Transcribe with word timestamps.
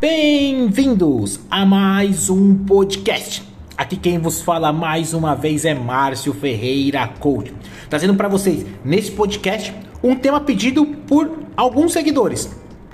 Bem-vindos 0.00 1.40
a 1.50 1.64
mais 1.64 2.28
um 2.28 2.54
podcast. 2.64 3.42
Aqui 3.76 3.96
quem 3.96 4.18
vos 4.18 4.42
fala 4.42 4.72
mais 4.72 5.14
uma 5.14 5.34
vez 5.34 5.64
é 5.64 5.72
Márcio 5.72 6.34
Ferreira 6.34 7.06
Coach, 7.06 7.54
trazendo 7.88 8.14
para 8.14 8.28
vocês 8.28 8.66
nesse 8.84 9.12
podcast 9.12 9.72
um 10.02 10.16
tema 10.16 10.40
pedido 10.40 10.84
por 10.84 11.30
alguns 11.56 11.92
seguidores. 11.92 12.50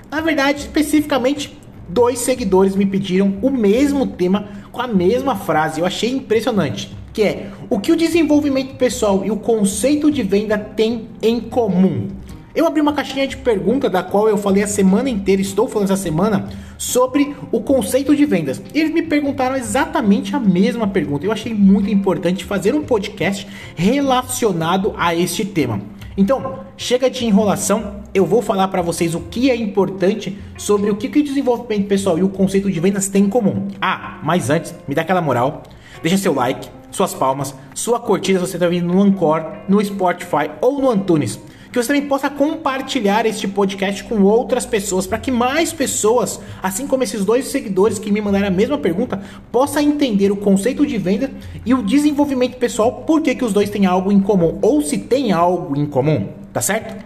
Na 0.09 0.21
verdade, 0.21 0.59
especificamente 0.59 1.57
dois 1.89 2.19
seguidores 2.19 2.75
me 2.75 2.85
pediram 2.85 3.37
o 3.41 3.49
mesmo 3.49 4.05
tema 4.05 4.49
com 4.71 4.81
a 4.81 4.87
mesma 4.87 5.35
frase. 5.35 5.79
Eu 5.79 5.85
achei 5.85 6.11
impressionante, 6.11 6.95
que 7.11 7.23
é 7.23 7.49
o 7.69 7.79
que 7.79 7.91
o 7.91 7.97
desenvolvimento 7.97 8.75
pessoal 8.75 9.25
e 9.25 9.31
o 9.31 9.37
conceito 9.37 10.11
de 10.11 10.21
venda 10.23 10.57
têm 10.57 11.09
em 11.21 11.39
comum. 11.39 12.09
Eu 12.53 12.67
abri 12.67 12.81
uma 12.81 12.91
caixinha 12.91 13.25
de 13.25 13.37
pergunta 13.37 13.89
da 13.89 14.03
qual 14.03 14.27
eu 14.27 14.37
falei 14.37 14.61
a 14.61 14.67
semana 14.67 15.09
inteira, 15.09 15.41
estou 15.41 15.69
falando 15.69 15.89
essa 15.89 16.01
semana, 16.01 16.49
sobre 16.81 17.35
o 17.51 17.61
conceito 17.61 18.15
de 18.15 18.25
vendas. 18.25 18.59
Eles 18.73 18.91
me 18.91 19.03
perguntaram 19.03 19.55
exatamente 19.55 20.35
a 20.35 20.39
mesma 20.39 20.87
pergunta. 20.87 21.23
Eu 21.23 21.31
achei 21.31 21.53
muito 21.53 21.91
importante 21.91 22.43
fazer 22.43 22.73
um 22.73 22.81
podcast 22.81 23.47
relacionado 23.75 24.91
a 24.97 25.13
este 25.13 25.45
tema. 25.45 25.79
Então, 26.17 26.61
chega 26.75 27.07
de 27.07 27.23
enrolação, 27.23 28.01
eu 28.15 28.25
vou 28.25 28.41
falar 28.41 28.67
para 28.69 28.81
vocês 28.81 29.13
o 29.13 29.19
que 29.19 29.51
é 29.51 29.55
importante 29.55 30.35
sobre 30.57 30.89
o 30.89 30.95
que, 30.95 31.07
que 31.07 31.19
o 31.19 31.23
desenvolvimento 31.23 31.87
pessoal 31.87 32.17
e 32.17 32.23
o 32.23 32.29
conceito 32.29 32.69
de 32.71 32.79
vendas 32.79 33.07
têm 33.07 33.25
em 33.25 33.29
comum. 33.29 33.67
Ah, 33.79 34.19
mas 34.23 34.49
antes, 34.49 34.73
me 34.87 34.95
dá 34.95 35.03
aquela 35.03 35.21
moral, 35.21 35.61
deixa 36.01 36.17
seu 36.17 36.33
like, 36.33 36.67
suas 36.89 37.13
palmas, 37.13 37.53
sua 37.75 37.99
curtida 37.99 38.39
se 38.39 38.47
você 38.47 38.57
está 38.57 38.67
vindo 38.67 38.91
no 38.91 38.99
Anchor, 39.03 39.45
no 39.69 39.85
Spotify 39.85 40.49
ou 40.59 40.81
no 40.81 40.89
Antunes 40.89 41.39
que 41.71 41.81
você 41.81 41.87
também 41.87 42.07
possa 42.07 42.29
compartilhar 42.29 43.25
este 43.25 43.47
podcast 43.47 44.03
com 44.03 44.21
outras 44.23 44.65
pessoas, 44.65 45.07
para 45.07 45.17
que 45.17 45.31
mais 45.31 45.71
pessoas, 45.71 46.39
assim 46.61 46.85
como 46.85 47.03
esses 47.03 47.23
dois 47.23 47.47
seguidores 47.47 47.97
que 47.97 48.11
me 48.11 48.19
mandaram 48.19 48.47
a 48.47 48.51
mesma 48.51 48.77
pergunta, 48.77 49.21
possa 49.51 49.81
entender 49.81 50.31
o 50.31 50.35
conceito 50.35 50.85
de 50.85 50.97
venda 50.97 51.31
e 51.65 51.73
o 51.73 51.81
desenvolvimento 51.81 52.57
pessoal, 52.57 53.03
por 53.03 53.21
que, 53.21 53.43
os 53.43 53.53
dois 53.53 53.69
têm 53.69 53.85
algo 53.85 54.11
em 54.11 54.19
comum, 54.19 54.59
ou 54.61 54.81
se 54.81 54.97
tem 54.97 55.31
algo 55.31 55.77
em 55.77 55.85
comum, 55.85 56.27
tá 56.51 56.61
certo? 56.61 57.03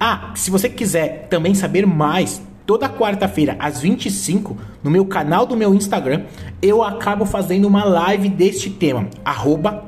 Ah, 0.00 0.32
se 0.34 0.50
você 0.50 0.68
quiser 0.68 1.28
também 1.30 1.54
saber 1.54 1.86
mais, 1.86 2.42
toda 2.66 2.88
quarta-feira 2.88 3.56
às 3.58 3.80
25 3.80 4.56
no 4.82 4.90
meu 4.90 5.04
canal 5.04 5.46
do 5.46 5.56
meu 5.56 5.74
Instagram, 5.74 6.24
eu 6.60 6.82
acabo 6.82 7.24
fazendo 7.24 7.66
uma 7.66 7.84
live 7.84 8.28
deste 8.28 8.70
tema, 8.70 9.08
arroba 9.24 9.84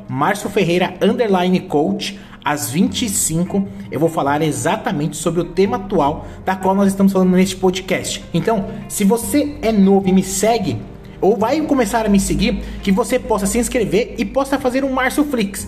Ferreira 0.52 0.94
Coach, 1.68 2.18
às 2.46 2.70
25 2.70 3.66
eu 3.90 3.98
vou 3.98 4.08
falar 4.08 4.40
exatamente 4.40 5.16
sobre 5.16 5.40
o 5.40 5.46
tema 5.46 5.78
atual 5.78 6.28
da 6.44 6.54
qual 6.54 6.76
nós 6.76 6.86
estamos 6.86 7.12
falando 7.12 7.32
neste 7.32 7.56
podcast. 7.56 8.24
Então, 8.32 8.66
se 8.88 9.02
você 9.02 9.56
é 9.60 9.72
novo 9.72 10.08
e 10.08 10.12
me 10.12 10.22
segue, 10.22 10.78
ou 11.20 11.36
vai 11.36 11.60
começar 11.62 12.06
a 12.06 12.08
me 12.08 12.20
seguir, 12.20 12.62
que 12.84 12.92
você 12.92 13.18
possa 13.18 13.46
se 13.46 13.58
inscrever 13.58 14.14
e 14.16 14.24
possa 14.24 14.60
fazer 14.60 14.84
um 14.84 14.92
Márcio 14.92 15.24
Flix. 15.24 15.66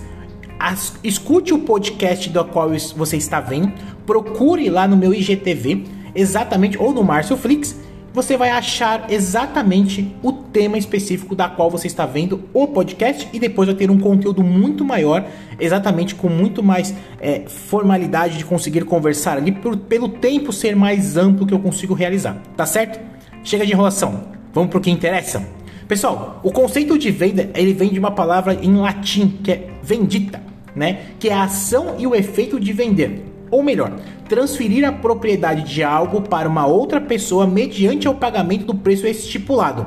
As, 0.57 0.95
escute 1.03 1.53
o 1.53 1.59
podcast 1.59 2.31
do 2.31 2.45
qual 2.45 2.71
você 2.97 3.17
está 3.17 3.41
vendo, 3.41 3.73
procure 4.07 4.71
lá 4.71 4.87
no 4.87 4.97
meu 4.97 5.13
IGTV, 5.13 5.83
exatamente, 6.15 6.79
ou 6.79 6.93
no 6.93 7.03
Márcio 7.03 7.37
Flix, 7.37 7.75
você 8.13 8.37
vai 8.37 8.51
achar 8.51 9.11
exatamente 9.11 10.15
o 10.23 10.33
tema 10.59 10.77
específico 10.77 11.37
da 11.37 11.49
qual 11.49 11.71
você 11.71 11.87
está 11.87 12.05
vendo 12.05 12.43
o 12.53 12.67
podcast 12.67 13.29
e 13.33 13.39
depois 13.39 13.69
vai 13.69 13.77
ter 13.77 13.93
um 13.93 13.99
conteúdo 14.01 14.43
muito 14.43 14.85
maior, 14.85 15.25
exatamente 15.61 16.17
com 16.17 16.29
muito 16.29 16.65
mais 16.65 16.93
é, 17.21 17.43
formalidade 17.47 18.37
de 18.37 18.45
conseguir 18.45 18.85
conversar 18.85 19.37
ali 19.37 19.53
por, 19.53 19.77
pelo 19.77 20.09
tempo 20.09 20.53
ser 20.53 20.75
mais 20.75 21.17
amplo 21.17 21.47
que 21.47 21.55
eu 21.55 21.61
consigo 21.61 21.95
realizar, 21.95 22.43
tá 22.57 22.67
certo? 22.67 22.99
Chega 23.45 23.65
de 23.65 23.73
enrolação, 23.73 24.25
vamos 24.53 24.69
para 24.69 24.79
o 24.79 24.81
que 24.81 24.91
interessa. 24.91 25.47
Pessoal, 25.87 26.41
o 26.43 26.51
conceito 26.51 26.99
de 26.99 27.13
venda 27.13 27.49
ele 27.55 27.73
vem 27.73 27.91
de 27.91 28.01
uma 28.01 28.11
palavra 28.11 28.55
em 28.55 28.75
latim 28.75 29.29
que 29.29 29.53
é 29.53 29.69
vendita, 29.81 30.43
né? 30.75 31.03
Que 31.21 31.29
é 31.29 31.35
a 31.35 31.45
ação 31.45 31.95
e 32.01 32.05
o 32.05 32.17
efeito 32.17 32.59
de 32.59 32.73
vender. 32.73 33.25
Ou 33.49 33.63
melhor, 33.63 33.93
transferir 34.29 34.85
a 34.85 34.91
propriedade 34.91 35.63
de 35.73 35.85
algo 35.85 36.21
para 36.21 36.49
uma 36.49 36.67
outra 36.67 37.01
pessoa 37.01 37.47
mediante 37.47 38.09
o 38.09 38.15
pagamento 38.15 38.67
do 38.67 38.75
preço 38.75 39.07
estipulado. 39.07 39.87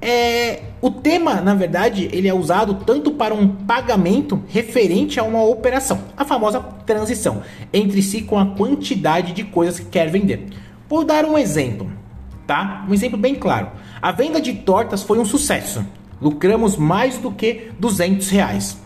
É, 0.00 0.60
o 0.80 0.90
tema, 0.90 1.40
na 1.40 1.54
verdade, 1.54 2.08
ele 2.12 2.28
é 2.28 2.34
usado 2.34 2.74
tanto 2.86 3.10
para 3.10 3.34
um 3.34 3.48
pagamento 3.48 4.42
referente 4.48 5.18
a 5.18 5.24
uma 5.24 5.42
operação, 5.42 6.04
a 6.16 6.24
famosa 6.24 6.60
transição, 6.86 7.42
entre 7.72 8.00
si 8.00 8.22
com 8.22 8.38
a 8.38 8.46
quantidade 8.46 9.32
de 9.32 9.42
coisas 9.44 9.80
que 9.80 9.86
quer 9.86 10.08
vender. 10.08 10.46
Vou 10.88 11.04
dar 11.04 11.24
um 11.24 11.36
exemplo, 11.36 11.90
tá? 12.46 12.86
Um 12.88 12.94
exemplo 12.94 13.18
bem 13.18 13.34
claro. 13.34 13.70
A 14.00 14.12
venda 14.12 14.40
de 14.40 14.52
tortas 14.54 15.02
foi 15.02 15.18
um 15.18 15.24
sucesso. 15.24 15.84
Lucramos 16.20 16.76
mais 16.76 17.18
do 17.18 17.30
que 17.32 17.70
200 17.78 18.28
reais. 18.30 18.78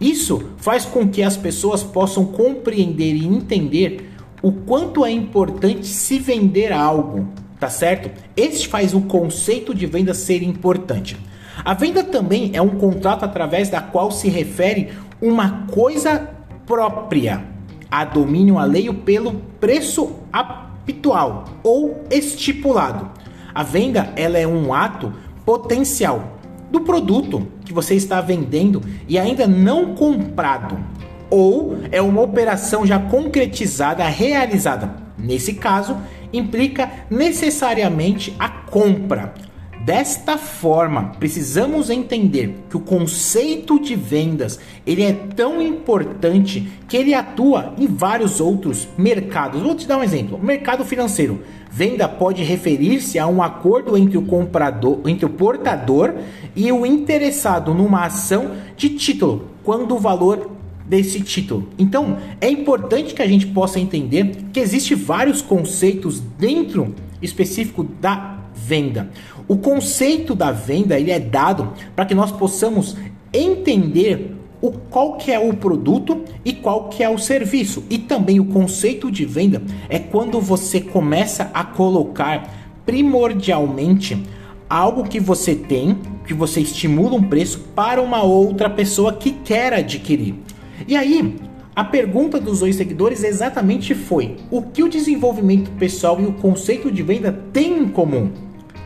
Isso 0.00 0.50
faz 0.56 0.84
com 0.84 1.08
que 1.08 1.22
as 1.22 1.36
pessoas 1.36 1.82
possam 1.82 2.24
compreender 2.24 3.14
e 3.14 3.26
entender 3.26 4.10
o 4.42 4.50
quanto 4.50 5.04
é 5.04 5.10
importante 5.10 5.86
se 5.86 6.18
vender 6.18 6.72
algo, 6.72 7.28
tá 7.60 7.68
certo? 7.68 8.10
Este 8.34 8.66
faz 8.66 8.94
o 8.94 9.02
conceito 9.02 9.74
de 9.74 9.84
venda 9.84 10.14
ser 10.14 10.42
importante. 10.42 11.16
A 11.62 11.74
venda 11.74 12.02
também 12.02 12.50
é 12.54 12.62
um 12.62 12.70
contrato 12.70 13.22
através 13.22 13.68
da 13.68 13.82
qual 13.82 14.10
se 14.10 14.30
refere 14.30 14.88
uma 15.20 15.66
coisa 15.70 16.30
própria 16.66 17.44
a 17.90 18.04
domínio 18.04 18.58
alheio 18.58 18.94
pelo 18.94 19.34
preço 19.60 20.16
habitual 20.32 21.44
ou 21.62 22.02
estipulado. 22.10 23.10
A 23.54 23.62
venda 23.62 24.12
ela 24.16 24.38
é 24.38 24.46
um 24.46 24.72
ato 24.72 25.12
potencial 25.44 26.38
do 26.70 26.80
produto 26.80 27.46
que 27.64 27.72
você 27.72 27.94
está 27.94 28.20
vendendo 28.20 28.80
e 29.08 29.18
ainda 29.18 29.46
não 29.46 29.94
comprado, 29.94 30.78
ou 31.28 31.78
é 31.90 32.00
uma 32.00 32.22
operação 32.22 32.86
já 32.86 32.98
concretizada, 32.98 34.04
realizada. 34.04 34.94
Nesse 35.18 35.54
caso, 35.54 35.96
implica 36.32 36.90
necessariamente 37.10 38.34
a 38.38 38.48
compra. 38.48 39.34
Desta 39.84 40.36
forma, 40.36 41.12
precisamos 41.18 41.88
entender 41.88 42.54
que 42.68 42.76
o 42.76 42.80
conceito 42.80 43.80
de 43.80 43.96
vendas 43.96 44.60
ele 44.86 45.02
é 45.02 45.12
tão 45.34 45.60
importante 45.62 46.70
que 46.86 46.98
ele 46.98 47.14
atua 47.14 47.72
em 47.78 47.86
vários 47.86 48.40
outros 48.40 48.86
mercados. 48.98 49.62
Vou 49.62 49.74
te 49.74 49.88
dar 49.88 49.96
um 49.96 50.02
exemplo: 50.02 50.38
mercado 50.38 50.84
financeiro. 50.84 51.40
Venda 51.72 52.06
pode 52.06 52.42
referir-se 52.42 53.18
a 53.18 53.26
um 53.26 53.42
acordo 53.42 53.96
entre 53.96 54.18
o 54.18 54.22
comprador, 54.22 55.00
entre 55.06 55.24
o 55.24 55.30
portador 55.30 56.14
e 56.54 56.70
o 56.70 56.84
interessado 56.84 57.72
numa 57.72 58.04
ação 58.04 58.50
de 58.76 58.90
título, 58.90 59.48
quando 59.64 59.94
o 59.94 59.98
valor 59.98 60.59
desse 60.90 61.20
título. 61.20 61.68
Então, 61.78 62.18
é 62.40 62.50
importante 62.50 63.14
que 63.14 63.22
a 63.22 63.26
gente 63.26 63.46
possa 63.46 63.78
entender 63.78 64.32
que 64.52 64.58
existe 64.58 64.92
vários 64.92 65.40
conceitos 65.40 66.18
dentro 66.36 66.96
específico 67.22 67.84
da 67.84 68.40
venda. 68.52 69.08
O 69.46 69.56
conceito 69.56 70.34
da 70.34 70.50
venda 70.50 70.98
ele 70.98 71.12
é 71.12 71.20
dado 71.20 71.72
para 71.94 72.04
que 72.04 72.14
nós 72.14 72.32
possamos 72.32 72.96
entender 73.32 74.34
o 74.60 74.72
qual 74.72 75.16
que 75.16 75.30
é 75.30 75.38
o 75.38 75.54
produto 75.54 76.24
e 76.44 76.52
qual 76.52 76.88
que 76.88 77.04
é 77.04 77.08
o 77.08 77.16
serviço. 77.16 77.84
E 77.88 77.96
também 77.96 78.40
o 78.40 78.46
conceito 78.46 79.12
de 79.12 79.24
venda 79.24 79.62
é 79.88 79.98
quando 80.00 80.40
você 80.40 80.80
começa 80.80 81.52
a 81.54 81.62
colocar 81.62 82.52
primordialmente 82.84 84.20
algo 84.68 85.04
que 85.04 85.20
você 85.20 85.54
tem, 85.54 85.96
que 86.26 86.34
você 86.34 86.60
estimula 86.60 87.14
um 87.14 87.22
preço 87.22 87.60
para 87.76 88.02
uma 88.02 88.22
outra 88.24 88.68
pessoa 88.68 89.12
que 89.12 89.30
quer 89.30 89.72
adquirir. 89.72 90.34
E 90.86 90.96
aí, 90.96 91.36
a 91.74 91.84
pergunta 91.84 92.40
dos 92.40 92.60
dois 92.60 92.76
seguidores 92.76 93.22
exatamente 93.22 93.94
foi: 93.94 94.36
o 94.50 94.62
que 94.62 94.82
o 94.82 94.88
desenvolvimento 94.88 95.70
pessoal 95.72 96.20
e 96.20 96.26
o 96.26 96.32
conceito 96.32 96.90
de 96.90 97.02
venda 97.02 97.32
têm 97.52 97.78
em 97.78 97.88
comum? 97.88 98.30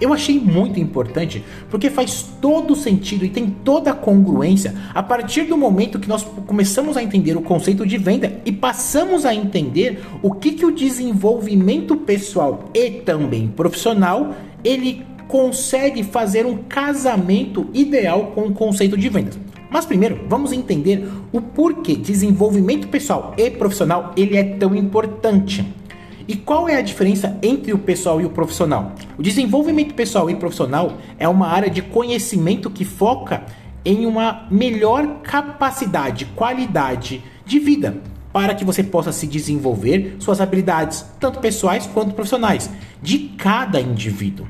Eu 0.00 0.12
achei 0.12 0.38
muito 0.38 0.80
importante 0.80 1.42
porque 1.70 1.88
faz 1.88 2.26
todo 2.40 2.74
sentido 2.74 3.24
e 3.24 3.30
tem 3.30 3.48
toda 3.64 3.92
a 3.92 3.94
congruência 3.94 4.74
a 4.92 5.02
partir 5.02 5.44
do 5.44 5.56
momento 5.56 6.00
que 6.00 6.08
nós 6.08 6.24
começamos 6.46 6.96
a 6.96 7.02
entender 7.02 7.36
o 7.36 7.42
conceito 7.42 7.86
de 7.86 7.96
venda 7.96 8.40
e 8.44 8.50
passamos 8.50 9.24
a 9.24 9.34
entender 9.34 10.02
o 10.20 10.32
que, 10.32 10.52
que 10.52 10.66
o 10.66 10.72
desenvolvimento 10.72 11.96
pessoal 11.96 12.70
e 12.74 12.90
também 12.90 13.46
profissional 13.46 14.34
ele 14.64 15.06
consegue 15.28 16.02
fazer 16.02 16.44
um 16.44 16.56
casamento 16.56 17.68
ideal 17.72 18.32
com 18.34 18.42
o 18.42 18.52
conceito 18.52 18.96
de 18.96 19.08
vendas. 19.08 19.38
Mas 19.74 19.84
primeiro, 19.84 20.20
vamos 20.28 20.52
entender 20.52 21.04
o 21.32 21.40
porquê 21.40 21.96
desenvolvimento 21.96 22.86
pessoal 22.86 23.34
e 23.36 23.50
profissional 23.50 24.12
ele 24.16 24.36
é 24.36 24.44
tão 24.44 24.72
importante. 24.72 25.66
E 26.28 26.36
qual 26.36 26.68
é 26.68 26.76
a 26.76 26.80
diferença 26.80 27.36
entre 27.42 27.72
o 27.72 27.78
pessoal 27.78 28.20
e 28.20 28.24
o 28.24 28.30
profissional? 28.30 28.92
O 29.18 29.22
desenvolvimento 29.22 29.92
pessoal 29.92 30.30
e 30.30 30.36
profissional 30.36 30.98
é 31.18 31.28
uma 31.28 31.48
área 31.48 31.68
de 31.68 31.82
conhecimento 31.82 32.70
que 32.70 32.84
foca 32.84 33.46
em 33.84 34.06
uma 34.06 34.46
melhor 34.48 35.22
capacidade, 35.24 36.26
qualidade 36.36 37.20
de 37.44 37.58
vida, 37.58 37.96
para 38.32 38.54
que 38.54 38.64
você 38.64 38.84
possa 38.84 39.10
se 39.10 39.26
desenvolver 39.26 40.14
suas 40.20 40.40
habilidades, 40.40 41.04
tanto 41.18 41.40
pessoais 41.40 41.84
quanto 41.92 42.14
profissionais, 42.14 42.70
de 43.02 43.18
cada 43.36 43.80
indivíduo. 43.80 44.46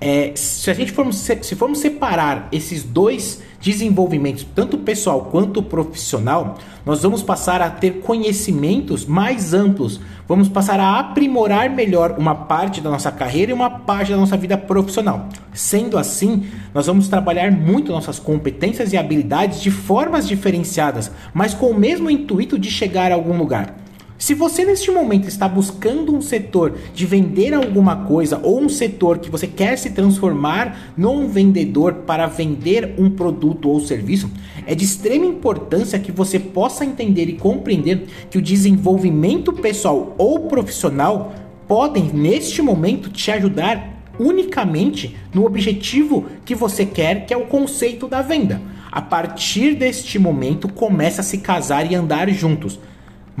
é, 0.00 0.32
se 0.34 0.68
a 0.68 0.74
gente 0.74 0.90
formos, 0.90 1.16
se 1.16 1.54
formos 1.54 1.78
separar 1.78 2.48
esses 2.50 2.82
dois 2.82 3.40
desenvolvimentos, 3.60 4.46
tanto 4.54 4.78
pessoal 4.78 5.28
quanto 5.32 5.62
profissional, 5.62 6.58
nós 6.86 7.02
vamos 7.02 7.22
passar 7.22 7.60
a 7.60 7.68
ter 7.68 8.00
conhecimentos 8.00 9.04
mais 9.04 9.52
amplos, 9.52 10.00
vamos 10.26 10.48
passar 10.48 10.78
a 10.78 10.98
aprimorar 10.98 11.68
melhor 11.68 12.14
uma 12.18 12.34
parte 12.34 12.80
da 12.80 12.88
nossa 12.88 13.10
carreira 13.10 13.50
e 13.50 13.54
uma 13.54 13.68
parte 13.68 14.12
da 14.12 14.16
nossa 14.16 14.36
vida 14.36 14.56
profissional. 14.56 15.28
Sendo 15.52 15.98
assim, 15.98 16.46
nós 16.72 16.86
vamos 16.86 17.08
trabalhar 17.08 17.50
muito 17.50 17.92
nossas 17.92 18.18
competências 18.18 18.92
e 18.92 18.96
habilidades 18.96 19.60
de 19.60 19.70
formas 19.70 20.26
diferenciadas, 20.26 21.10
mas 21.34 21.52
com 21.52 21.66
o 21.66 21.78
mesmo 21.78 22.08
intuito 22.08 22.58
de 22.58 22.70
chegar 22.70 23.10
a 23.10 23.14
algum 23.16 23.36
lugar. 23.36 23.87
Se 24.18 24.34
você 24.34 24.64
neste 24.64 24.90
momento 24.90 25.28
está 25.28 25.48
buscando 25.48 26.12
um 26.12 26.20
setor 26.20 26.74
de 26.92 27.06
vender 27.06 27.54
alguma 27.54 28.04
coisa 28.04 28.40
ou 28.42 28.60
um 28.60 28.68
setor 28.68 29.18
que 29.18 29.30
você 29.30 29.46
quer 29.46 29.78
se 29.78 29.90
transformar 29.90 30.92
num 30.96 31.28
vendedor 31.28 31.94
para 32.04 32.26
vender 32.26 32.96
um 32.98 33.08
produto 33.08 33.70
ou 33.70 33.78
serviço, 33.78 34.28
é 34.66 34.74
de 34.74 34.84
extrema 34.84 35.24
importância 35.24 36.00
que 36.00 36.10
você 36.10 36.40
possa 36.40 36.84
entender 36.84 37.26
e 37.28 37.34
compreender 37.34 38.06
que 38.28 38.36
o 38.36 38.42
desenvolvimento 38.42 39.52
pessoal 39.52 40.16
ou 40.18 40.40
profissional 40.48 41.32
podem 41.68 42.10
neste 42.12 42.60
momento 42.60 43.10
te 43.10 43.30
ajudar 43.30 44.02
unicamente 44.18 45.16
no 45.32 45.46
objetivo 45.46 46.26
que 46.44 46.56
você 46.56 46.84
quer, 46.84 47.24
que 47.24 47.32
é 47.32 47.36
o 47.36 47.46
conceito 47.46 48.08
da 48.08 48.20
venda. 48.20 48.60
A 48.90 49.00
partir 49.00 49.76
deste 49.76 50.18
momento, 50.18 50.66
começa 50.66 51.20
a 51.20 51.24
se 51.24 51.38
casar 51.38 51.88
e 51.88 51.94
andar 51.94 52.28
juntos. 52.30 52.80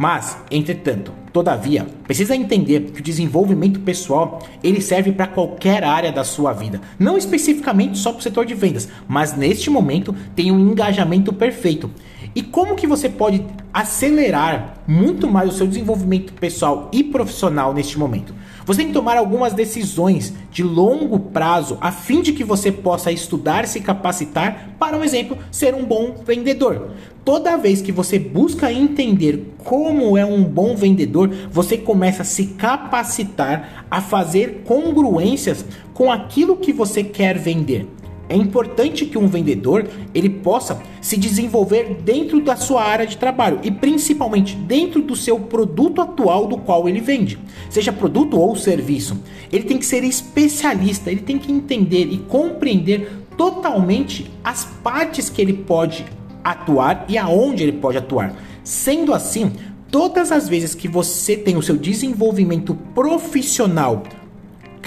Mas, 0.00 0.38
entretanto, 0.48 1.10
todavia, 1.32 1.84
precisa 2.04 2.36
entender 2.36 2.92
que 2.92 3.00
o 3.00 3.02
desenvolvimento 3.02 3.80
pessoal 3.80 4.38
ele 4.62 4.80
serve 4.80 5.10
para 5.10 5.26
qualquer 5.26 5.82
área 5.82 6.12
da 6.12 6.22
sua 6.22 6.52
vida, 6.52 6.80
não 6.96 7.18
especificamente 7.18 7.98
só 7.98 8.12
para 8.12 8.20
o 8.20 8.22
setor 8.22 8.46
de 8.46 8.54
vendas, 8.54 8.88
mas 9.08 9.36
neste 9.36 9.68
momento 9.68 10.14
tem 10.36 10.52
um 10.52 10.60
engajamento 10.70 11.32
perfeito. 11.32 11.90
E 12.32 12.44
como 12.44 12.76
que 12.76 12.86
você 12.86 13.08
pode 13.08 13.44
acelerar 13.74 14.76
muito 14.86 15.26
mais 15.26 15.52
o 15.52 15.58
seu 15.58 15.66
desenvolvimento 15.66 16.32
pessoal 16.34 16.88
e 16.92 17.02
profissional 17.02 17.74
neste 17.74 17.98
momento? 17.98 18.32
Você 18.68 18.82
tem 18.82 18.88
que 18.88 18.92
tomar 18.92 19.16
algumas 19.16 19.54
decisões 19.54 20.34
de 20.52 20.62
longo 20.62 21.18
prazo 21.18 21.78
a 21.80 21.90
fim 21.90 22.20
de 22.20 22.34
que 22.34 22.44
você 22.44 22.70
possa 22.70 23.10
estudar, 23.10 23.66
se 23.66 23.80
capacitar 23.80 24.74
para, 24.78 24.94
um 24.94 25.02
exemplo, 25.02 25.38
ser 25.50 25.74
um 25.74 25.86
bom 25.86 26.16
vendedor. 26.22 26.90
Toda 27.24 27.56
vez 27.56 27.80
que 27.80 27.90
você 27.90 28.18
busca 28.18 28.70
entender 28.70 29.54
como 29.64 30.18
é 30.18 30.24
um 30.26 30.44
bom 30.44 30.76
vendedor, 30.76 31.30
você 31.50 31.78
começa 31.78 32.20
a 32.20 32.26
se 32.26 32.48
capacitar 32.58 33.86
a 33.90 34.02
fazer 34.02 34.64
congruências 34.66 35.64
com 35.94 36.12
aquilo 36.12 36.58
que 36.58 36.70
você 36.70 37.02
quer 37.02 37.38
vender. 37.38 37.86
É 38.28 38.36
importante 38.36 39.06
que 39.06 39.16
um 39.16 39.26
vendedor 39.26 39.88
ele 40.14 40.28
possa 40.28 40.80
se 41.00 41.16
desenvolver 41.16 41.96
dentro 42.04 42.40
da 42.40 42.56
sua 42.56 42.84
área 42.84 43.06
de 43.06 43.16
trabalho 43.16 43.60
e 43.62 43.70
principalmente 43.70 44.54
dentro 44.54 45.00
do 45.00 45.16
seu 45.16 45.40
produto 45.40 46.00
atual 46.00 46.46
do 46.46 46.58
qual 46.58 46.88
ele 46.88 47.00
vende, 47.00 47.38
seja 47.70 47.92
produto 47.92 48.38
ou 48.38 48.54
serviço. 48.54 49.18
Ele 49.50 49.64
tem 49.64 49.78
que 49.78 49.86
ser 49.86 50.04
especialista, 50.04 51.10
ele 51.10 51.22
tem 51.22 51.38
que 51.38 51.50
entender 51.50 52.08
e 52.10 52.18
compreender 52.18 53.10
totalmente 53.36 54.30
as 54.44 54.64
partes 54.64 55.30
que 55.30 55.40
ele 55.40 55.54
pode 55.54 56.04
atuar 56.44 57.06
e 57.08 57.16
aonde 57.16 57.62
ele 57.62 57.72
pode 57.72 57.96
atuar. 57.96 58.34
Sendo 58.62 59.14
assim, 59.14 59.52
todas 59.90 60.30
as 60.30 60.48
vezes 60.48 60.74
que 60.74 60.88
você 60.88 61.36
tem 61.36 61.56
o 61.56 61.62
seu 61.62 61.76
desenvolvimento 61.76 62.74
profissional 62.94 64.02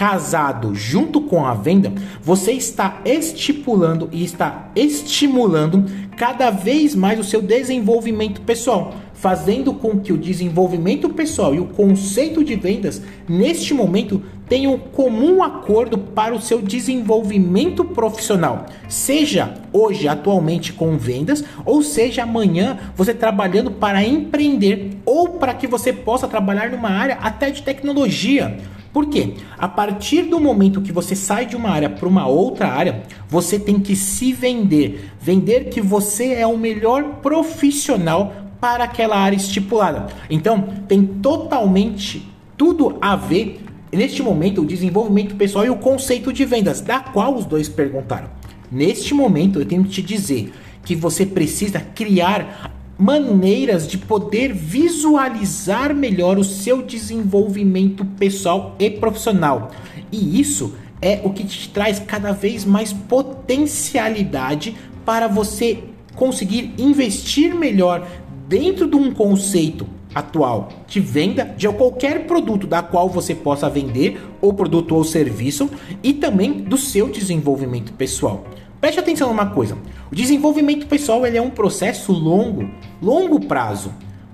casado 0.02 0.74
junto 0.74 1.22
com 1.22 1.46
a 1.46 1.54
venda, 1.54 1.94
você 2.24 2.54
está 2.54 3.00
estipulando 3.06 4.10
e 4.12 4.24
está 4.24 4.72
estimulando 4.76 5.86
cada 6.18 6.50
vez 6.50 6.96
mais 6.96 7.20
o 7.20 7.24
seu 7.24 7.40
desenvolvimento 7.40 8.42
pessoal, 8.42 8.96
fazendo 9.14 9.76
com 9.76 10.00
que 10.00 10.12
o 10.12 10.18
desenvolvimento 10.18 11.08
pessoal 11.10 11.54
e 11.54 11.60
o 11.60 11.68
conceito 11.68 12.44
de 12.44 12.56
vendas 12.56 13.00
neste 13.30 13.76
momento 13.76 14.24
tenham 14.50 14.76
comum 14.76 15.44
acordo 15.44 16.00
para 16.00 16.34
o 16.34 16.42
seu 16.42 16.64
desenvolvimento 16.64 17.86
profissional, 17.86 18.66
seja 18.90 19.54
hoje 19.72 20.08
atualmente 20.08 20.74
com 20.74 20.98
vendas 20.98 21.44
ou 21.64 21.84
seja 21.84 22.24
amanhã 22.24 22.80
você 22.96 23.14
trabalhando 23.14 23.70
para 23.70 24.04
empreender 24.04 24.98
ou 25.06 25.30
para 25.30 25.54
que 25.54 25.68
você 25.68 25.94
possa 25.94 26.28
trabalhar 26.28 26.72
numa 26.72 26.90
área 26.90 27.20
até 27.22 27.52
de 27.52 27.62
tecnologia 27.62 28.58
por 28.94 29.06
quê? 29.08 29.36
A 29.58 29.68
partir 29.68 30.24
do 30.24 30.40
momento 30.40 30.82
que 30.82 30.92
você 30.92 31.16
sai 31.16 31.46
de 31.46 31.56
uma 31.56 31.70
área 31.70 31.90
para 31.90 32.08
uma 32.08 32.28
outra 32.28 32.68
área, 32.68 33.04
você 33.30 33.58
tem 33.58 33.80
que 33.80 33.96
se 33.96 34.34
vender. 34.34 35.12
Vender 35.20 35.70
que 35.70 35.80
você 35.80 36.34
é 36.34 36.46
o 36.46 36.58
melhor 36.58 37.04
profissional 37.22 38.34
para 38.60 38.84
aquela 38.84 39.18
área 39.18 39.36
estipulada. 39.36 40.08
Então, 40.30 40.62
tem 40.88 41.06
totalmente 41.06 42.28
tudo 42.58 42.98
a 43.02 43.16
ver 43.16 43.64
neste 43.92 44.22
momento 44.22 44.62
o 44.62 44.66
desenvolvimento 44.66 45.36
pessoal 45.36 45.66
e 45.66 45.70
o 45.70 45.78
conceito 45.78 46.32
de 46.32 46.46
vendas, 46.46 46.82
da 46.82 47.00
qual 47.00 47.36
os 47.36 47.46
dois 47.46 47.70
perguntaram. 47.70 48.30
Neste 48.72 49.14
momento, 49.14 49.60
eu 49.60 49.66
tenho 49.66 49.84
que 49.84 49.90
te 49.90 50.02
dizer 50.02 50.54
que 50.84 50.96
você 50.96 51.26
precisa 51.26 51.80
criar 51.80 52.72
maneiras 53.02 53.88
de 53.88 53.98
poder 53.98 54.54
visualizar 54.54 55.92
melhor 55.92 56.38
o 56.38 56.44
seu 56.44 56.84
desenvolvimento 56.84 58.06
pessoal 58.06 58.76
e 58.78 58.92
profissional. 58.92 59.72
E 60.12 60.40
isso 60.40 60.76
é 61.02 61.20
o 61.24 61.32
que 61.32 61.44
te 61.44 61.68
traz 61.70 61.98
cada 61.98 62.32
vez 62.32 62.64
mais 62.64 62.94
potencialidade 62.94 64.76
para 65.04 65.28
você 65.28 65.80
conseguir 66.16 66.76
investir 66.78 67.56
melhor 67.56 68.08
dentro 68.48 68.88
de 68.88 68.96
um 68.96 69.12
conceito 69.12 69.88
atual 70.14 70.70
de 70.86 71.00
venda 71.00 71.56
de 71.58 71.68
qualquer 71.70 72.28
produto 72.28 72.68
da 72.68 72.84
qual 72.84 73.10
você 73.10 73.34
possa 73.34 73.68
vender, 73.68 74.22
ou 74.40 74.54
produto 74.54 74.94
ou 74.94 75.04
serviço, 75.04 75.68
e 76.04 76.14
também 76.14 76.54
do 76.54 76.78
seu 76.78 77.10
desenvolvimento 77.10 77.94
pessoal. 77.94 78.46
Preste 78.82 79.00
atenção 79.00 79.30
numa 79.30 79.46
coisa: 79.46 79.78
o 80.12 80.16
desenvolvimento 80.16 80.88
pessoal 80.88 81.26
ele 81.26 81.38
é 81.38 81.42
um 81.42 81.52
processo 81.52 82.12
longo, 82.12 82.68
longo 83.00 83.46
prazo, 83.46 83.94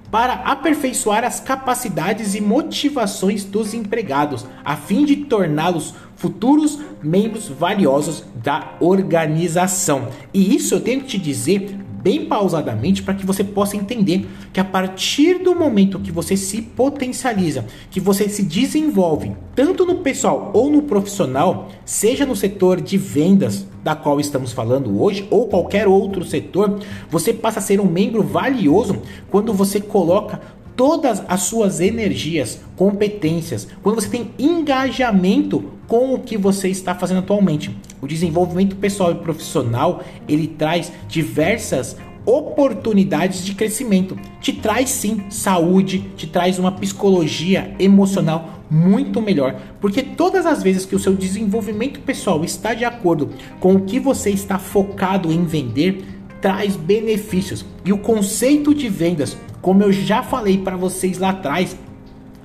para 0.10 0.34
aperfeiçoar 0.34 1.26
as 1.26 1.42
capacidades 1.42 2.34
e 2.34 2.40
motivações 2.40 3.44
dos 3.44 3.74
empregados, 3.74 4.46
a 4.64 4.78
fim 4.78 5.04
de 5.04 5.18
torná-los 5.18 5.94
futuros 6.16 6.80
membros 7.04 7.50
valiosos 7.50 8.24
da 8.42 8.76
organização. 8.80 10.08
E 10.34 10.56
isso 10.56 10.74
eu 10.74 10.80
tenho 10.80 11.02
que 11.02 11.08
te 11.08 11.18
dizer 11.18 11.78
bem 12.02 12.26
pausadamente 12.26 13.04
para 13.04 13.14
que 13.14 13.26
você 13.26 13.44
possa 13.44 13.76
entender 13.76 14.28
que 14.54 14.60
a 14.60 14.66
partir 14.66 15.40
do 15.40 15.56
momento 15.56 16.00
que 16.00 16.12
você 16.12 16.38
se 16.38 16.62
potencializa, 16.62 17.66
que 17.90 18.00
você 18.00 18.30
se 18.30 18.44
desenvolve, 18.44 19.32
tanto 19.56 19.86
no 19.86 19.96
pessoal 19.96 20.52
ou 20.54 20.70
no 20.70 20.84
profissional, 20.84 21.70
seja 21.86 22.26
no 22.26 22.36
setor 22.36 22.80
de 22.80 22.98
vendas, 22.98 23.66
da 23.84 23.96
qual 23.96 24.20
estamos 24.20 24.52
falando 24.52 25.02
hoje, 25.02 25.26
ou 25.32 25.48
qualquer 25.48 25.88
outro 25.88 26.26
setor, 26.26 26.80
você 27.10 27.34
passa 27.34 27.60
a 27.60 27.62
ser 27.62 27.80
um 27.80 27.86
membro 27.86 28.22
valioso 28.22 28.98
quando 29.32 29.54
você 29.54 29.80
coloca 29.80 30.42
todas 30.78 31.24
as 31.28 31.42
suas 31.42 31.82
energias, 31.82 32.62
competências, 32.76 33.68
quando 33.82 33.96
você 33.96 34.08
tem 34.08 34.32
engajamento 34.38 35.72
com 35.88 36.14
o 36.14 36.20
que 36.20 36.38
você 36.38 36.70
está 36.70 36.94
fazendo 36.94 37.20
atualmente. 37.20 37.76
O 38.00 38.08
desenvolvimento 38.08 38.76
pessoal 38.76 39.12
e 39.12 39.16
profissional, 39.16 40.04
ele 40.28 40.48
traz 40.48 40.92
diversas 41.10 41.98
oportunidades 42.24 43.44
de 43.44 43.56
crescimento. 43.56 44.18
Te 44.40 44.54
traz 44.54 44.90
sim 44.90 45.24
saúde, 45.30 46.12
te 46.16 46.28
traz 46.28 46.60
uma 46.60 46.72
psicologia 46.74 47.74
emocional 47.80 48.58
muito 48.70 49.22
melhor, 49.22 49.56
porque 49.80 50.04
todas 50.04 50.46
as 50.46 50.62
vezes 50.62 50.86
que 50.86 50.96
o 50.96 51.00
seu 51.00 51.14
desenvolvimento 51.14 52.02
pessoal 52.02 52.44
está 52.44 52.74
de 52.74 52.84
acordo 52.84 53.30
com 53.62 53.76
o 53.76 53.82
que 53.82 53.98
você 53.98 54.30
está 54.30 54.60
focado 54.60 55.32
em 55.32 55.46
vender, 55.46 56.04
traz 56.42 56.76
benefícios. 56.76 57.66
E 57.84 57.92
o 57.92 57.98
conceito 57.98 58.74
de 58.74 58.90
vendas 58.90 59.38
como 59.68 59.84
eu 59.84 59.92
já 59.92 60.24
falei 60.24 60.58
para 60.58 60.78
vocês 60.78 61.18
lá 61.18 61.32
atrás, 61.32 61.76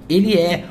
ele 0.08 0.37
é 0.37 0.64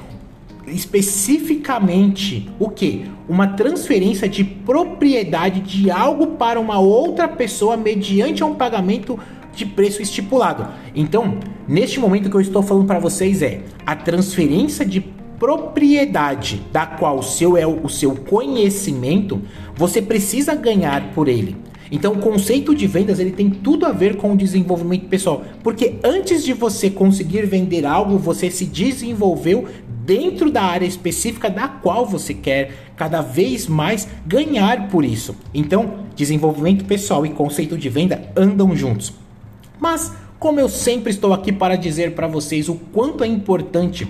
especificamente 0.67 2.49
o 2.59 2.69
que? 2.69 3.05
Uma 3.29 3.47
transferência 3.47 4.27
de 4.27 4.43
propriedade 4.43 5.61
de 5.61 5.89
algo 5.89 6.35
para 6.35 6.59
uma 6.59 6.77
outra 6.79 7.27
pessoa 7.27 7.77
mediante 7.77 8.43
um 8.43 8.55
pagamento 8.55 9.17
de 9.55 9.65
preço 9.65 10.01
estipulado. 10.01 10.67
Então, 10.95 11.37
neste 11.67 12.01
momento 12.01 12.29
que 12.29 12.35
eu 12.35 12.41
estou 12.41 12.61
falando 12.61 12.85
para 12.85 12.99
vocês 12.99 13.41
é 13.41 13.61
a 13.85 13.95
transferência 13.95 14.85
de 14.85 14.99
propriedade 15.39 16.61
da 16.71 16.85
qual 16.85 17.19
o 17.19 17.23
seu 17.23 17.55
é 17.57 17.65
o 17.65 17.87
seu 17.87 18.13
conhecimento, 18.13 19.41
você 19.75 20.01
precisa 20.01 20.53
ganhar 20.53 21.13
por 21.13 21.29
ele. 21.29 21.55
Então, 21.91 22.13
o 22.13 22.19
conceito 22.19 22.73
de 22.73 22.87
vendas 22.87 23.19
ele 23.19 23.31
tem 23.31 23.49
tudo 23.49 23.85
a 23.85 23.91
ver 23.91 24.15
com 24.15 24.31
o 24.31 24.37
desenvolvimento 24.37 25.07
pessoal, 25.07 25.43
porque 25.61 25.95
antes 26.03 26.43
de 26.45 26.53
você 26.53 26.89
conseguir 26.89 27.45
vender 27.45 27.85
algo, 27.85 28.17
você 28.17 28.49
se 28.49 28.65
desenvolveu 28.65 29.67
dentro 30.05 30.49
da 30.49 30.63
área 30.63 30.85
específica 30.85 31.49
da 31.49 31.67
qual 31.67 32.05
você 32.05 32.33
quer 32.33 32.91
cada 32.95 33.21
vez 33.21 33.67
mais 33.67 34.07
ganhar 34.25 34.87
por 34.87 35.03
isso. 35.03 35.35
Então, 35.53 36.05
desenvolvimento 36.15 36.85
pessoal 36.85 37.25
e 37.25 37.29
conceito 37.29 37.77
de 37.77 37.89
venda 37.89 38.31
andam 38.35 38.75
juntos. 38.75 39.13
Mas, 39.79 40.13
como 40.39 40.59
eu 40.59 40.69
sempre 40.69 41.11
estou 41.11 41.33
aqui 41.33 41.51
para 41.51 41.75
dizer 41.75 42.15
para 42.15 42.27
vocês 42.27 42.69
o 42.69 42.75
quanto 42.75 43.23
é 43.23 43.27
importante 43.27 44.07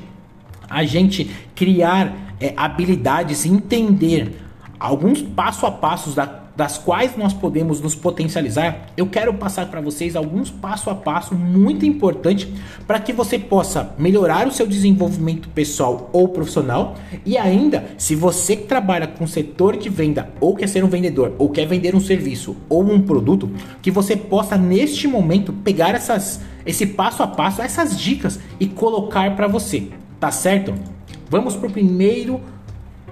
a 0.70 0.84
gente 0.84 1.30
criar 1.56 2.36
é, 2.40 2.54
habilidades, 2.56 3.46
entender 3.46 4.34
alguns 4.80 5.22
passo 5.22 5.66
a 5.66 5.72
passos 5.72 6.16
da 6.16 6.41
das 6.56 6.78
quais 6.78 7.16
nós 7.18 7.34
podemos 7.34 7.80
nos 7.80 7.96
potencializar, 7.96 8.88
eu 8.98 9.08
quero 9.08 9.34
passar 9.34 9.68
para 9.68 9.82
vocês 9.82 10.16
alguns 10.16 10.50
passo 10.50 10.90
a 10.90 10.96
passo 10.96 11.36
muito 11.36 11.86
importante 11.86 12.52
para 12.86 13.00
que 13.00 13.14
você 13.14 13.40
possa 13.40 13.94
melhorar 13.98 14.48
o 14.48 14.52
seu 14.52 14.68
desenvolvimento 14.68 15.50
pessoal 15.50 16.10
ou 16.12 16.28
profissional 16.28 16.96
e 17.26 17.38
ainda, 17.38 17.86
se 17.98 18.16
você 18.16 18.56
trabalha 18.56 19.08
com 19.08 19.26
setor 19.26 19.78
de 19.78 19.90
venda 19.90 20.30
ou 20.40 20.56
quer 20.56 20.68
ser 20.68 20.84
um 20.84 20.90
vendedor 20.90 21.34
ou 21.38 21.50
quer 21.50 21.66
vender 21.66 21.96
um 21.96 22.02
serviço 22.02 22.58
ou 22.70 22.84
um 22.84 23.02
produto, 23.02 23.50
que 23.82 23.92
você 23.92 24.16
possa 24.16 24.58
neste 24.58 25.08
momento 25.08 25.54
pegar 25.54 25.96
essas 25.96 26.42
esse 26.66 26.86
passo 26.86 27.24
a 27.24 27.28
passo, 27.28 27.62
essas 27.62 28.00
dicas 28.00 28.40
e 28.60 28.68
colocar 28.68 29.36
para 29.36 29.48
você, 29.48 29.88
tá 30.20 30.32
certo? 30.32 30.74
Vamos 31.30 31.56
para 31.56 31.68
o 31.68 31.72
primeiro 31.72 32.42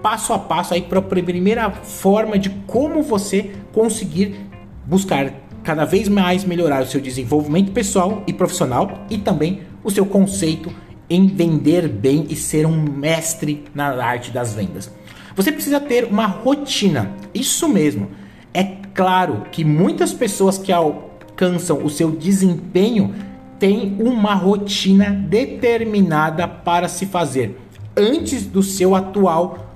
passo 0.01 0.33
a 0.33 0.39
passo 0.39 0.73
aí 0.73 0.81
para 0.81 0.99
a 0.99 1.01
primeira 1.01 1.69
forma 1.71 2.37
de 2.37 2.49
como 2.67 3.01
você 3.01 3.51
conseguir 3.73 4.39
buscar 4.85 5.33
cada 5.63 5.85
vez 5.85 6.07
mais 6.07 6.43
melhorar 6.43 6.83
o 6.83 6.87
seu 6.87 7.01
desenvolvimento 7.01 7.71
pessoal 7.71 8.23
e 8.25 8.33
profissional 8.33 9.05
e 9.09 9.17
também 9.17 9.61
o 9.83 9.91
seu 9.91 10.05
conceito 10.05 10.71
em 11.09 11.27
vender 11.27 11.87
bem 11.87 12.27
e 12.29 12.35
ser 12.35 12.65
um 12.65 12.81
mestre 12.81 13.65
na 13.73 13.87
arte 14.03 14.31
das 14.31 14.53
vendas. 14.53 14.91
Você 15.35 15.51
precisa 15.51 15.79
ter 15.79 16.05
uma 16.05 16.27
rotina. 16.27 17.11
Isso 17.33 17.67
mesmo. 17.67 18.09
É 18.53 18.63
claro 18.93 19.43
que 19.51 19.63
muitas 19.63 20.13
pessoas 20.13 20.57
que 20.57 20.71
alcançam 20.71 21.83
o 21.83 21.89
seu 21.89 22.11
desempenho 22.11 23.13
têm 23.57 23.95
uma 23.99 24.33
rotina 24.33 25.09
determinada 25.11 26.47
para 26.47 26.87
se 26.87 27.05
fazer 27.05 27.59
antes 27.95 28.45
do 28.45 28.63
seu 28.63 28.95
atual 28.95 29.68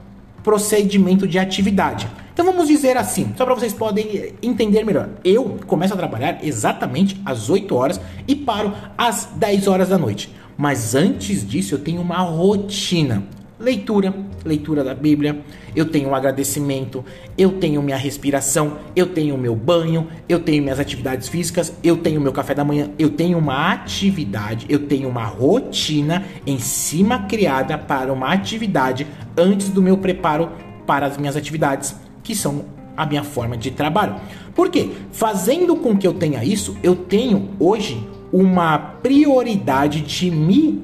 procedimento 0.43 1.27
de 1.27 1.39
atividade. 1.39 2.07
Então 2.33 2.45
vamos 2.45 2.67
dizer 2.67 2.97
assim, 2.97 3.31
só 3.37 3.45
para 3.45 3.53
vocês 3.53 3.73
poderem 3.73 4.33
entender 4.41 4.83
melhor. 4.83 5.09
Eu 5.23 5.59
começo 5.67 5.93
a 5.93 5.97
trabalhar 5.97 6.39
exatamente 6.43 7.21
às 7.25 7.49
8 7.49 7.75
horas 7.75 8.01
e 8.27 8.35
paro 8.35 8.73
às 8.97 9.29
10 9.35 9.67
horas 9.67 9.89
da 9.89 9.97
noite. 9.97 10.33
Mas 10.57 10.95
antes 10.95 11.47
disso 11.47 11.75
eu 11.75 11.79
tenho 11.79 12.01
uma 12.01 12.17
rotina. 12.17 13.23
Leitura, 13.63 14.13
leitura 14.43 14.83
da 14.83 14.93
Bíblia, 14.93 15.41
eu 15.73 15.85
tenho 15.85 16.09
um 16.09 16.15
agradecimento, 16.15 17.01
eu 17.37 17.53
tenho 17.53 17.81
minha 17.81 17.95
respiração, 17.95 18.77
eu 18.93 19.07
tenho 19.07 19.37
meu 19.37 19.55
banho, 19.55 20.09
eu 20.27 20.41
tenho 20.41 20.61
minhas 20.61 20.81
atividades 20.81 21.29
físicas, 21.29 21.73
eu 21.81 21.95
tenho 21.95 22.19
meu 22.19 22.33
café 22.33 22.53
da 22.53 22.65
manhã, 22.65 22.91
eu 22.99 23.11
tenho 23.11 23.37
uma 23.37 23.71
atividade, 23.71 24.65
eu 24.67 24.79
tenho 24.79 25.07
uma 25.07 25.23
rotina 25.23 26.25
em 26.45 26.59
cima 26.59 27.19
criada 27.19 27.77
para 27.77 28.11
uma 28.11 28.33
atividade 28.33 29.07
antes 29.37 29.69
do 29.69 29.81
meu 29.81 29.97
preparo 29.97 30.51
para 30.85 31.05
as 31.05 31.17
minhas 31.17 31.37
atividades, 31.37 31.95
que 32.21 32.35
são 32.35 32.65
a 32.97 33.05
minha 33.05 33.23
forma 33.23 33.55
de 33.55 33.71
trabalho. 33.71 34.17
Por 34.53 34.69
quê? 34.69 34.89
Fazendo 35.13 35.77
com 35.77 35.97
que 35.97 36.05
eu 36.05 36.13
tenha 36.13 36.43
isso, 36.43 36.75
eu 36.83 36.97
tenho 36.97 37.51
hoje 37.57 38.05
uma 38.29 38.77
prioridade 38.77 40.01
de 40.01 40.29
me 40.29 40.83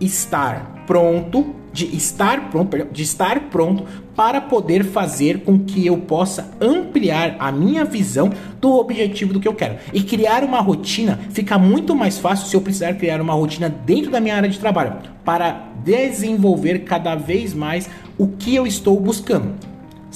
estar 0.00 0.84
pronto 0.86 1.57
de 1.78 1.96
estar 1.96 2.50
pronto, 2.50 2.76
de 2.90 3.02
estar 3.02 3.38
pronto 3.50 3.84
para 4.16 4.40
poder 4.40 4.84
fazer 4.84 5.44
com 5.44 5.60
que 5.60 5.86
eu 5.86 5.96
possa 5.96 6.50
ampliar 6.60 7.36
a 7.38 7.52
minha 7.52 7.84
visão 7.84 8.32
do 8.60 8.72
objetivo 8.72 9.32
do 9.32 9.38
que 9.38 9.46
eu 9.46 9.54
quero. 9.54 9.76
E 9.92 10.02
criar 10.02 10.42
uma 10.42 10.60
rotina 10.60 11.20
fica 11.30 11.56
muito 11.56 11.94
mais 11.94 12.18
fácil 12.18 12.48
se 12.48 12.56
eu 12.56 12.60
precisar 12.60 12.94
criar 12.94 13.20
uma 13.20 13.32
rotina 13.32 13.68
dentro 13.68 14.10
da 14.10 14.20
minha 14.20 14.34
área 14.34 14.48
de 14.48 14.58
trabalho 14.58 14.96
para 15.24 15.68
desenvolver 15.84 16.80
cada 16.80 17.14
vez 17.14 17.54
mais 17.54 17.88
o 18.18 18.26
que 18.26 18.56
eu 18.56 18.66
estou 18.66 18.98
buscando. 18.98 19.54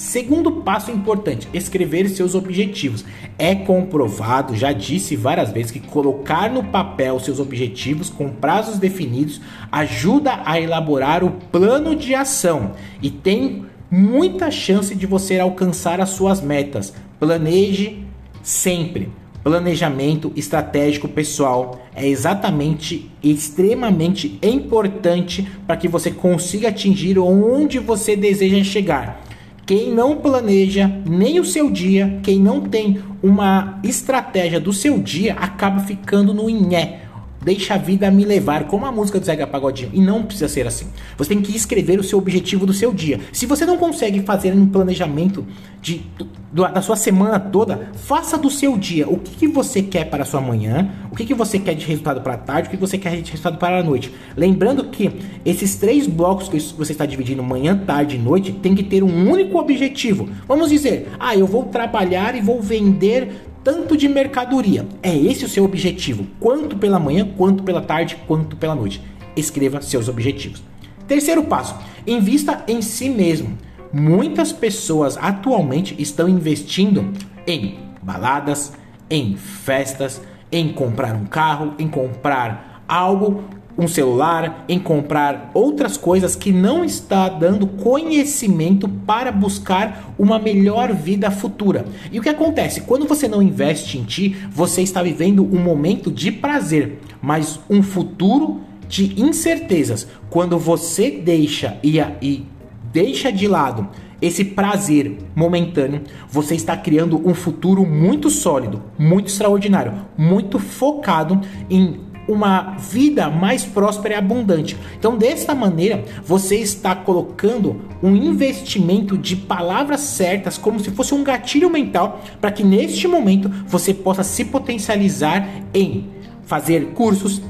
Segundo 0.03 0.51
passo 0.51 0.91
importante: 0.91 1.49
escrever 1.55 2.09
seus 2.09 2.35
objetivos. 2.35 3.05
É 3.39 3.55
comprovado, 3.55 4.57
já 4.57 4.73
disse 4.73 5.15
várias 5.15 5.53
vezes, 5.53 5.71
que 5.71 5.79
colocar 5.79 6.51
no 6.51 6.65
papel 6.65 7.21
seus 7.21 7.39
objetivos 7.39 8.11
com 8.11 8.29
prazos 8.29 8.81
definidos 8.81 9.41
ajuda 9.71 10.43
a 10.45 10.61
elaborar 10.61 11.23
o 11.23 11.31
plano 11.31 11.95
de 11.95 12.17
ação 12.17 12.73
e 13.01 13.11
tem 13.11 13.65
muita 13.89 14.51
chance 14.51 14.93
de 14.93 15.07
você 15.07 15.39
alcançar 15.39 16.01
as 16.01 16.11
suas 16.11 16.41
metas. 16.41 16.93
Planeje 17.21 18.05
sempre. 18.43 19.09
Planejamento 19.45 20.33
estratégico 20.35 21.07
pessoal 21.07 21.81
é 21.95 22.07
exatamente 22.09 23.09
extremamente 23.23 24.37
importante 24.43 25.49
para 25.65 25.77
que 25.77 25.87
você 25.87 26.11
consiga 26.11 26.69
atingir 26.69 27.21
onde 27.21 27.79
você 27.79 28.17
deseja 28.17 28.63
chegar. 28.65 29.32
Quem 29.65 29.93
não 29.93 30.17
planeja 30.17 30.91
nem 31.07 31.39
o 31.39 31.45
seu 31.45 31.71
dia, 31.71 32.19
quem 32.23 32.41
não 32.41 32.63
tem 32.63 33.01
uma 33.23 33.79
estratégia 33.85 34.59
do 34.59 34.73
seu 34.73 34.99
dia, 34.99 35.35
acaba 35.35 35.81
ficando 35.81 36.35
no 36.35 36.51
inhé. 36.51 37.02
Deixa 37.45 37.75
a 37.75 37.79
vida 37.79 38.11
me 38.11 38.25
levar, 38.25 38.65
como 38.69 38.87
a 38.87 38.93
música 38.93 39.19
do 39.19 39.27
Zeca 39.27 39.47
Pagodinho. 39.47 39.91
E 39.93 40.01
não 40.01 40.23
precisa 40.23 40.49
ser 40.49 40.67
assim. 40.67 40.87
Você 41.17 41.31
tem 41.31 41.43
que 41.43 41.57
escrever 41.57 41.99
o 41.99 42.05
seu 42.05 42.19
objetivo 42.19 42.65
do 42.65 42.73
seu 42.73 42.93
dia. 42.93 43.21
Se 43.33 43.47
você 43.47 43.67
não 43.67 43.77
consegue 43.77 44.21
fazer 44.23 44.53
um 44.53 44.67
planejamento 44.67 45.45
de, 45.81 46.07
da 46.53 46.81
sua 46.81 46.95
semana 46.95 47.41
toda, 47.41 47.91
faça 47.95 48.39
do 48.39 48.49
seu 48.49 48.77
dia. 48.77 49.09
O 49.09 49.19
que, 49.19 49.35
que 49.35 49.49
você 49.49 49.83
quer 49.83 50.09
para 50.09 50.23
a 50.23 50.27
sua 50.27 50.41
manhã, 50.41 50.91
o 51.11 51.17
que, 51.17 51.25
que 51.25 51.35
você 51.35 51.59
quer 51.59 51.75
de 51.75 51.85
resultado 51.85 52.21
para 52.21 52.35
a 52.35 52.39
tarde, 52.39 52.69
o 52.69 52.71
que 52.71 52.77
você 52.77 52.97
quer 52.97 53.21
de 53.21 53.31
resultado 53.31 53.59
para 53.59 53.79
a 53.79 53.83
noite. 53.83 54.13
Lembrando 54.37 54.85
que 54.85 55.11
esses 55.45 55.75
três 55.75 56.07
blocos 56.07 56.49
que 56.49 56.59
você 56.77 56.93
está 56.93 57.05
dividindo 57.05 57.43
manhã, 57.43 57.77
tarde 57.77 58.17
e 58.17 58.19
noite 58.19 58.53
tem 58.53 58.75
que 58.75 58.85
ter 58.85 59.03
um 59.03 59.31
único 59.31 59.59
objetivo. 59.59 60.29
Vamos 60.47 60.71
dizer, 60.71 61.11
ah, 61.19 61.35
eu 61.37 61.47
vou 61.47 61.65
trabalhar 61.65 62.37
e 62.37 62.41
vou 62.41 62.63
vender 62.63 63.52
tanto 63.65 63.97
de 63.97 64.09
mercadoria. 64.09 64.87
É 65.03 65.17
esse 65.17 65.45
o 65.45 65.49
seu 65.49 65.65
objetivo, 65.65 66.27
quanto 66.41 66.77
pela 66.77 66.99
manhã, 66.99 67.29
quanto 67.37 67.63
pela 67.63 67.81
tarde, 67.81 68.17
quanto 68.27 68.57
pela 68.57 68.75
noite. 68.75 69.03
Escreva 69.37 69.81
seus 69.81 70.09
objetivos. 70.09 70.63
Terceiro 71.07 71.45
passo: 71.45 71.75
invista 72.07 72.65
em 72.67 72.83
si 72.83 73.09
mesmo. 73.09 73.57
Muitas 73.93 74.53
pessoas 74.53 75.19
atualmente 75.19 75.95
estão 75.99 76.29
investindo 76.29 77.13
em 77.47 77.79
baladas, 78.03 78.73
em 79.11 79.37
festas, 79.37 80.23
em 80.51 80.73
comprar 80.73 81.15
um 81.15 81.27
carro, 81.27 81.75
em 81.79 81.89
comprar 81.89 82.83
algo 82.89 83.45
um 83.77 83.89
celular, 83.89 84.65
em 84.69 84.79
comprar 84.79 85.51
outras 85.55 85.97
coisas 85.97 86.37
que 86.37 86.53
não 86.53 86.85
está 86.85 87.29
dando 87.29 87.67
conhecimento 87.67 88.89
para 88.89 89.33
buscar 89.33 90.15
uma 90.19 90.39
melhor 90.39 90.93
vida 90.93 91.31
futura. 91.31 91.85
E 92.11 92.19
o 92.19 92.23
que 92.23 92.29
acontece? 92.29 92.83
Quando 92.83 93.07
você 93.07 93.27
não 93.27 93.43
investe 93.43 93.99
em 93.99 94.05
ti, 94.05 94.37
você 94.51 94.83
está 94.83 95.03
vivendo 95.03 95.45
um 95.45 95.59
momento 95.59 96.11
de 96.11 96.31
prazer, 96.31 96.99
mas 97.21 97.59
um 97.69 97.83
futuro 97.83 98.61
de 98.89 99.21
incertezas. 99.21 100.07
Quando 100.29 100.59
você 100.59 101.11
deixa 101.11 101.79
e, 101.83 101.99
e 102.21 102.47
deixa 102.93 103.33
de 103.33 103.49
lado 103.49 103.89
esse 104.21 104.45
prazer 104.45 105.19
momentâneo, 105.35 106.03
você 106.29 106.55
está 106.55 106.77
criando 106.77 107.27
um 107.29 107.35
futuro 107.35 107.85
muito 107.85 108.31
sólido, 108.31 108.81
muito 108.97 109.27
extraordinário, 109.27 109.95
muito 110.17 110.61
focado 110.61 111.41
em 111.69 112.12
uma 112.27 112.77
vida 112.79 113.29
mais 113.29 113.65
próspera 113.65 114.15
e 114.15 114.17
abundante. 114.17 114.77
Então, 114.99 115.17
desta 115.17 115.55
maneira, 115.55 116.05
você 116.25 116.57
está 116.57 116.95
colocando 116.95 117.81
um 118.03 118.15
investimento 118.15 119.19
de 119.19 119.37
palavras 119.37 120.01
certas, 120.01 120.57
como 120.57 120.81
se 120.81 120.91
fosse 120.91 121.15
um 121.15 121.25
gatilho 121.25 121.71
mental, 121.71 122.23
para 122.41 122.53
que 122.53 122.63
neste 122.63 123.09
momento 123.09 123.49
você 123.67 123.93
possa 123.93 124.23
se 124.23 124.45
potencializar 124.45 125.49
em 125.75 126.09
fazer 126.45 126.93
cursos, 126.93 127.43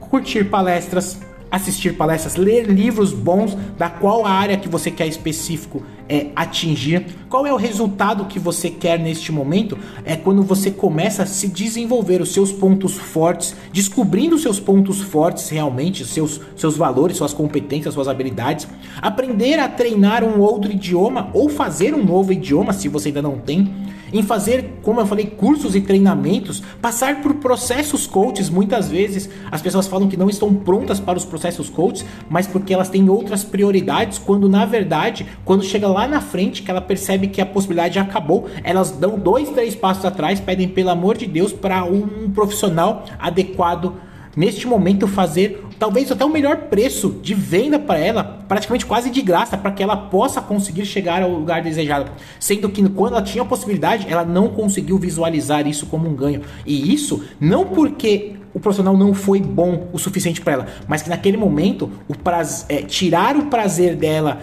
curtir 0.00 0.44
palestras, 0.44 1.18
assistir 1.50 1.96
palestras, 1.96 2.36
ler 2.36 2.66
livros 2.66 3.12
bons 3.12 3.56
da 3.76 3.90
qual 3.90 4.24
área 4.24 4.56
que 4.56 4.68
você 4.68 4.90
quer 4.90 5.06
específico 5.06 5.82
é, 6.12 6.26
atingir? 6.36 7.06
Qual 7.30 7.46
é 7.46 7.52
o 7.52 7.56
resultado 7.56 8.26
que 8.26 8.38
você 8.38 8.68
quer 8.68 8.98
neste 8.98 9.32
momento? 9.32 9.78
É 10.04 10.14
quando 10.14 10.42
você 10.42 10.70
começa 10.70 11.22
a 11.22 11.26
se 11.26 11.48
desenvolver 11.48 12.20
os 12.20 12.34
seus 12.34 12.52
pontos 12.52 12.92
fortes, 12.92 13.56
descobrindo 13.72 14.36
os 14.36 14.42
seus 14.42 14.60
pontos 14.60 15.00
fortes 15.00 15.48
realmente, 15.48 16.04
seus, 16.04 16.38
seus 16.54 16.76
valores, 16.76 17.16
suas 17.16 17.32
competências, 17.32 17.94
suas 17.94 18.08
habilidades, 18.08 18.68
aprender 19.00 19.58
a 19.58 19.68
treinar 19.68 20.22
um 20.22 20.38
outro 20.38 20.70
idioma 20.70 21.30
ou 21.32 21.48
fazer 21.48 21.94
um 21.94 22.04
novo 22.04 22.30
idioma 22.30 22.74
se 22.74 22.88
você 22.88 23.08
ainda 23.08 23.22
não 23.22 23.38
tem 23.38 23.72
em 24.12 24.22
fazer, 24.22 24.78
como 24.82 25.00
eu 25.00 25.06
falei, 25.06 25.26
cursos 25.26 25.74
e 25.74 25.80
treinamentos, 25.80 26.62
passar 26.80 27.22
por 27.22 27.34
processos 27.34 28.06
coaches. 28.06 28.50
Muitas 28.50 28.90
vezes 28.90 29.28
as 29.50 29.62
pessoas 29.62 29.86
falam 29.86 30.08
que 30.08 30.16
não 30.16 30.28
estão 30.28 30.52
prontas 30.54 31.00
para 31.00 31.16
os 31.16 31.24
processos 31.24 31.70
coaches, 31.70 32.04
mas 32.28 32.46
porque 32.46 32.74
elas 32.74 32.90
têm 32.90 33.08
outras 33.08 33.42
prioridades, 33.42 34.18
quando 34.18 34.48
na 34.48 34.66
verdade, 34.66 35.26
quando 35.44 35.64
chega 35.64 35.88
lá 35.88 36.01
na 36.06 36.20
frente, 36.20 36.62
que 36.62 36.70
ela 36.70 36.80
percebe 36.80 37.28
que 37.28 37.40
a 37.40 37.46
possibilidade 37.46 37.98
acabou, 37.98 38.48
elas 38.62 38.90
dão 38.90 39.18
dois, 39.18 39.48
três 39.50 39.74
passos 39.74 40.04
atrás, 40.04 40.40
pedem 40.40 40.68
pelo 40.68 40.90
amor 40.90 41.16
de 41.16 41.26
Deus 41.26 41.52
para 41.52 41.84
um 41.84 42.30
profissional 42.30 43.04
adequado 43.18 43.94
neste 44.36 44.66
momento 44.66 45.06
fazer 45.06 45.64
talvez 45.78 46.10
até 46.10 46.24
o 46.24 46.28
melhor 46.28 46.56
preço 46.68 47.18
de 47.22 47.34
venda 47.34 47.78
para 47.78 47.98
ela, 47.98 48.22
praticamente 48.48 48.86
quase 48.86 49.10
de 49.10 49.20
graça, 49.20 49.56
para 49.56 49.72
que 49.72 49.82
ela 49.82 49.96
possa 49.96 50.40
conseguir 50.40 50.86
chegar 50.86 51.22
ao 51.22 51.30
lugar 51.30 51.62
desejado. 51.62 52.10
Sendo 52.38 52.68
que 52.68 52.88
quando 52.88 53.14
ela 53.14 53.22
tinha 53.22 53.42
a 53.42 53.46
possibilidade, 53.46 54.06
ela 54.08 54.24
não 54.24 54.48
conseguiu 54.48 54.96
visualizar 54.96 55.66
isso 55.66 55.86
como 55.86 56.08
um 56.08 56.14
ganho. 56.14 56.42
E 56.64 56.94
isso 56.94 57.24
não 57.40 57.66
porque 57.66 58.36
o 58.54 58.60
profissional 58.60 58.96
não 58.96 59.12
foi 59.12 59.40
bom 59.40 59.88
o 59.92 59.98
suficiente 59.98 60.40
para 60.40 60.52
ela, 60.52 60.66
mas 60.86 61.02
que 61.02 61.08
naquele 61.08 61.36
momento 61.36 61.90
o 62.06 62.16
prazer, 62.16 62.66
é, 62.68 62.82
tirar 62.82 63.36
o 63.36 63.46
prazer 63.46 63.96
dela 63.96 64.40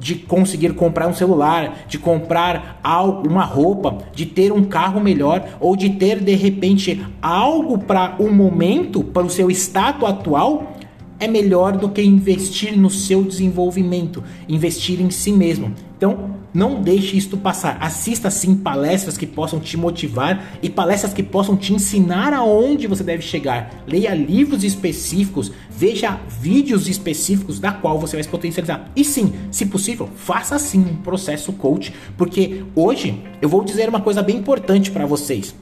de 0.00 0.14
conseguir 0.14 0.74
comprar 0.74 1.06
um 1.06 1.14
celular, 1.14 1.84
de 1.86 1.98
comprar 1.98 2.80
algo, 2.82 3.28
uma 3.28 3.44
roupa, 3.44 3.98
de 4.14 4.24
ter 4.24 4.50
um 4.50 4.64
carro 4.64 5.00
melhor 5.00 5.46
ou 5.60 5.76
de 5.76 5.90
ter 5.90 6.18
de 6.18 6.34
repente 6.34 7.04
algo 7.20 7.78
para 7.78 8.16
o 8.18 8.24
um 8.24 8.32
momento, 8.32 9.04
para 9.04 9.24
o 9.24 9.30
seu 9.30 9.50
estado 9.50 10.06
atual, 10.06 10.74
é 11.20 11.28
melhor 11.28 11.76
do 11.76 11.90
que 11.90 12.02
investir 12.02 12.76
no 12.76 12.88
seu 12.88 13.22
desenvolvimento, 13.22 14.24
investir 14.48 15.00
em 15.02 15.10
si 15.10 15.30
mesmo. 15.30 15.74
Então, 15.96 16.39
não 16.52 16.82
deixe 16.82 17.16
isto 17.16 17.36
passar. 17.36 17.78
Assista 17.80 18.30
sim 18.30 18.54
palestras 18.54 19.16
que 19.16 19.26
possam 19.26 19.60
te 19.60 19.76
motivar 19.76 20.58
e 20.62 20.68
palestras 20.68 21.12
que 21.12 21.22
possam 21.22 21.56
te 21.56 21.72
ensinar 21.72 22.32
aonde 22.32 22.86
você 22.86 23.04
deve 23.04 23.22
chegar. 23.22 23.82
Leia 23.86 24.14
livros 24.14 24.64
específicos, 24.64 25.52
veja 25.70 26.18
vídeos 26.40 26.88
específicos 26.88 27.60
da 27.60 27.72
qual 27.72 27.98
você 27.98 28.16
vai 28.16 28.22
se 28.22 28.28
potencializar. 28.28 28.90
E 28.94 29.04
sim, 29.04 29.32
se 29.50 29.66
possível, 29.66 30.08
faça 30.14 30.58
sim 30.58 30.80
um 30.80 30.96
processo 30.96 31.52
coach, 31.52 31.94
porque 32.16 32.64
hoje 32.74 33.22
eu 33.40 33.48
vou 33.48 33.64
dizer 33.64 33.88
uma 33.88 34.00
coisa 34.00 34.22
bem 34.22 34.36
importante 34.36 34.90
para 34.90 35.06
vocês. 35.06 35.54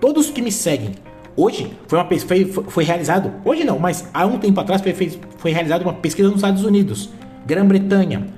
Todos 0.00 0.30
que 0.30 0.42
me 0.42 0.52
seguem, 0.52 0.92
Hoje 1.36 1.72
foi, 1.88 1.98
uma, 1.98 2.08
foi, 2.20 2.44
foi 2.44 2.84
realizado, 2.84 3.32
hoje 3.44 3.64
não, 3.64 3.76
mas 3.76 4.08
há 4.14 4.24
um 4.24 4.38
tempo 4.38 4.60
atrás 4.60 4.80
foi, 4.80 4.92
foi 5.36 5.50
realizada 5.50 5.82
uma 5.82 5.94
pesquisa 5.94 6.28
nos 6.28 6.36
Estados 6.36 6.64
Unidos, 6.64 7.10
Grã-Bretanha, 7.44 8.28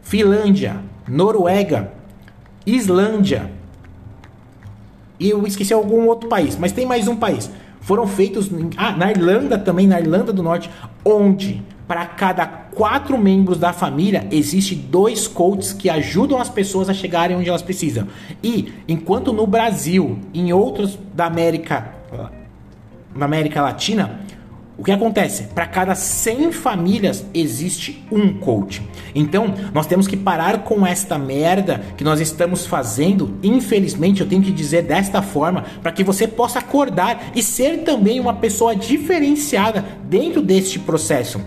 Finlândia, 0.00 0.80
Noruega, 1.10 1.92
Islândia 2.64 3.50
e 5.20 5.28
eu 5.28 5.46
esqueci 5.46 5.74
algum 5.74 6.06
outro 6.06 6.28
país, 6.28 6.56
mas 6.56 6.72
tem 6.72 6.86
mais 6.86 7.06
um 7.06 7.14
país. 7.14 7.50
Foram 7.80 8.06
feitos 8.06 8.50
ah, 8.76 8.92
na 8.92 9.10
Irlanda 9.10 9.58
também, 9.58 9.86
na 9.86 10.00
Irlanda 10.00 10.32
do 10.32 10.42
Norte, 10.42 10.70
onde 11.04 11.62
para 11.86 12.06
cada 12.06 12.46
quatro 12.46 13.18
membros 13.18 13.58
da 13.58 13.72
família 13.72 14.26
existe 14.30 14.74
dois 14.74 15.28
coaches 15.28 15.72
que 15.72 15.90
ajudam 15.90 16.40
as 16.40 16.48
pessoas 16.48 16.88
a 16.88 16.94
chegarem 16.94 17.36
onde 17.36 17.48
elas 17.48 17.62
precisam. 17.62 18.06
E 18.42 18.72
enquanto 18.88 19.32
no 19.32 19.46
Brasil, 19.46 20.18
em 20.32 20.52
outros 20.52 20.98
da 21.14 21.26
América, 21.26 21.94
na 23.14 23.24
América 23.26 23.60
Latina, 23.60 24.20
o 24.78 24.84
que 24.84 24.92
acontece? 24.92 25.44
Para 25.54 25.66
cada 25.66 25.94
100 25.94 26.52
famílias 26.52 27.26
existe 27.34 28.02
um 28.10 28.32
coach. 28.32 28.82
Então, 29.14 29.54
nós 29.72 29.86
temos 29.86 30.06
que 30.06 30.16
parar 30.16 30.64
com 30.64 30.86
esta 30.86 31.18
merda 31.18 31.80
que 31.96 32.04
nós 32.04 32.20
estamos 32.20 32.66
fazendo. 32.66 33.38
Infelizmente, 33.42 34.20
eu 34.20 34.28
tenho 34.28 34.42
que 34.42 34.52
dizer 34.52 34.82
desta 34.82 35.22
forma 35.22 35.64
para 35.82 35.92
que 35.92 36.04
você 36.04 36.26
possa 36.26 36.58
acordar 36.58 37.32
e 37.34 37.42
ser 37.42 37.78
também 37.84 38.20
uma 38.20 38.34
pessoa 38.34 38.74
diferenciada 38.74 39.84
dentro 40.04 40.42
deste 40.42 40.78
processo. 40.78 41.40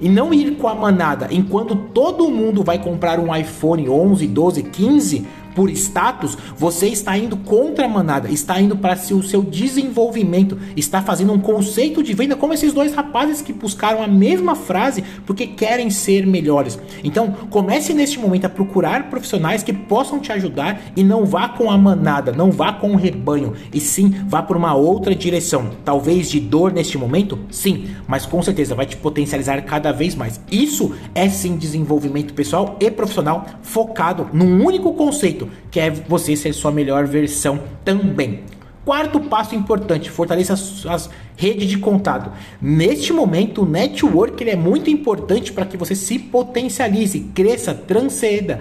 E 0.00 0.08
não 0.08 0.32
ir 0.32 0.56
com 0.56 0.66
a 0.66 0.74
manada 0.74 1.28
enquanto 1.30 1.76
todo 1.76 2.30
mundo 2.30 2.64
vai 2.64 2.78
comprar 2.78 3.20
um 3.20 3.34
iPhone 3.36 3.86
11, 3.86 4.26
12, 4.26 4.62
15 4.62 5.26
por 5.54 5.70
status, 5.70 6.36
você 6.56 6.88
está 6.88 7.16
indo 7.16 7.36
contra 7.36 7.86
a 7.86 7.88
manada, 7.88 8.30
está 8.30 8.60
indo 8.60 8.76
para 8.76 8.94
o 8.94 9.22
seu 9.22 9.42
desenvolvimento, 9.42 10.58
está 10.76 11.02
fazendo 11.02 11.32
um 11.32 11.40
conceito 11.40 12.02
de 12.02 12.14
venda 12.14 12.36
como 12.36 12.52
esses 12.52 12.72
dois 12.72 12.94
rapazes 12.94 13.42
que 13.42 13.52
buscaram 13.52 14.02
a 14.02 14.08
mesma 14.08 14.54
frase 14.54 15.02
porque 15.26 15.46
querem 15.46 15.90
ser 15.90 16.26
melhores. 16.26 16.78
Então, 17.02 17.32
comece 17.50 17.92
neste 17.92 18.18
momento 18.18 18.46
a 18.46 18.48
procurar 18.48 19.10
profissionais 19.10 19.62
que 19.62 19.72
possam 19.72 20.18
te 20.20 20.32
ajudar 20.32 20.80
e 20.96 21.02
não 21.02 21.24
vá 21.24 21.48
com 21.48 21.70
a 21.70 21.78
manada, 21.78 22.32
não 22.32 22.50
vá 22.50 22.72
com 22.72 22.92
o 22.92 22.96
rebanho, 22.96 23.54
e 23.72 23.80
sim 23.80 24.14
vá 24.26 24.42
por 24.42 24.56
uma 24.56 24.74
outra 24.74 25.14
direção. 25.14 25.70
Talvez 25.84 26.30
de 26.30 26.40
dor 26.40 26.72
neste 26.72 26.96
momento, 26.96 27.38
sim, 27.50 27.88
mas 28.06 28.26
com 28.26 28.42
certeza 28.42 28.74
vai 28.74 28.86
te 28.86 28.96
potencializar 28.96 29.60
cada 29.62 29.92
vez 29.92 30.14
mais. 30.14 30.40
Isso 30.50 30.94
é 31.14 31.28
sim 31.28 31.56
desenvolvimento 31.56 32.34
pessoal 32.34 32.76
e 32.80 32.90
profissional 32.90 33.46
focado 33.62 34.28
num 34.32 34.64
único 34.64 34.92
conceito 34.94 35.39
jeito, 35.40 35.48
que 35.70 35.80
é 35.80 35.90
você 35.90 36.36
ser 36.36 36.52
sua 36.52 36.70
melhor 36.70 37.06
versão 37.06 37.60
também. 37.84 38.40
Quarto 38.84 39.20
passo 39.20 39.54
importante, 39.54 40.10
fortaleça 40.10 40.54
as, 40.54 40.86
as 40.86 41.10
redes 41.36 41.68
de 41.68 41.78
contato. 41.78 42.30
Neste 42.60 43.12
momento, 43.12 43.62
o 43.62 43.66
network 43.66 44.48
é 44.48 44.56
muito 44.56 44.90
importante 44.90 45.52
para 45.52 45.66
que 45.66 45.76
você 45.76 45.94
se 45.94 46.18
potencialize, 46.18 47.20
cresça, 47.34 47.74
transcenda 47.74 48.60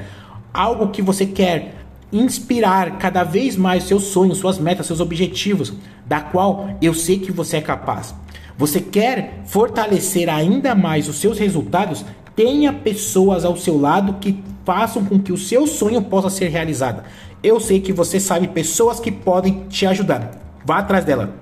algo 0.53 0.89
que 0.89 1.01
você 1.01 1.25
quer 1.25 1.75
inspirar 2.11 2.97
cada 2.97 3.23
vez 3.23 3.55
mais 3.55 3.83
seus 3.83 4.03
sonhos, 4.05 4.39
suas 4.39 4.57
metas, 4.57 4.87
seus 4.87 4.99
objetivos, 4.99 5.73
da 6.05 6.19
qual 6.19 6.69
eu 6.81 6.93
sei 6.93 7.19
que 7.19 7.31
você 7.31 7.57
é 7.57 7.61
capaz. 7.61 8.13
Você 8.57 8.81
quer 8.81 9.41
fortalecer 9.45 10.27
ainda 10.27 10.75
mais 10.75 11.07
os 11.07 11.17
seus 11.17 11.39
resultados? 11.39 12.03
Tenha 12.35 12.73
pessoas 12.73 13.45
ao 13.45 13.55
seu 13.55 13.79
lado 13.79 14.15
que 14.19 14.43
façam 14.69 15.03
com 15.03 15.17
que 15.17 15.33
o 15.33 15.37
seu 15.37 15.65
sonho 15.65 15.99
possa 15.99 16.29
ser 16.29 16.49
realizado. 16.49 17.01
Eu 17.41 17.59
sei 17.59 17.79
que 17.79 17.91
você 17.91 18.19
sabe 18.19 18.49
pessoas 18.49 18.99
que 18.99 19.11
podem 19.11 19.65
te 19.67 19.87
ajudar. 19.87 20.29
Vá 20.63 20.77
atrás 20.77 21.03
dela. 21.03 21.33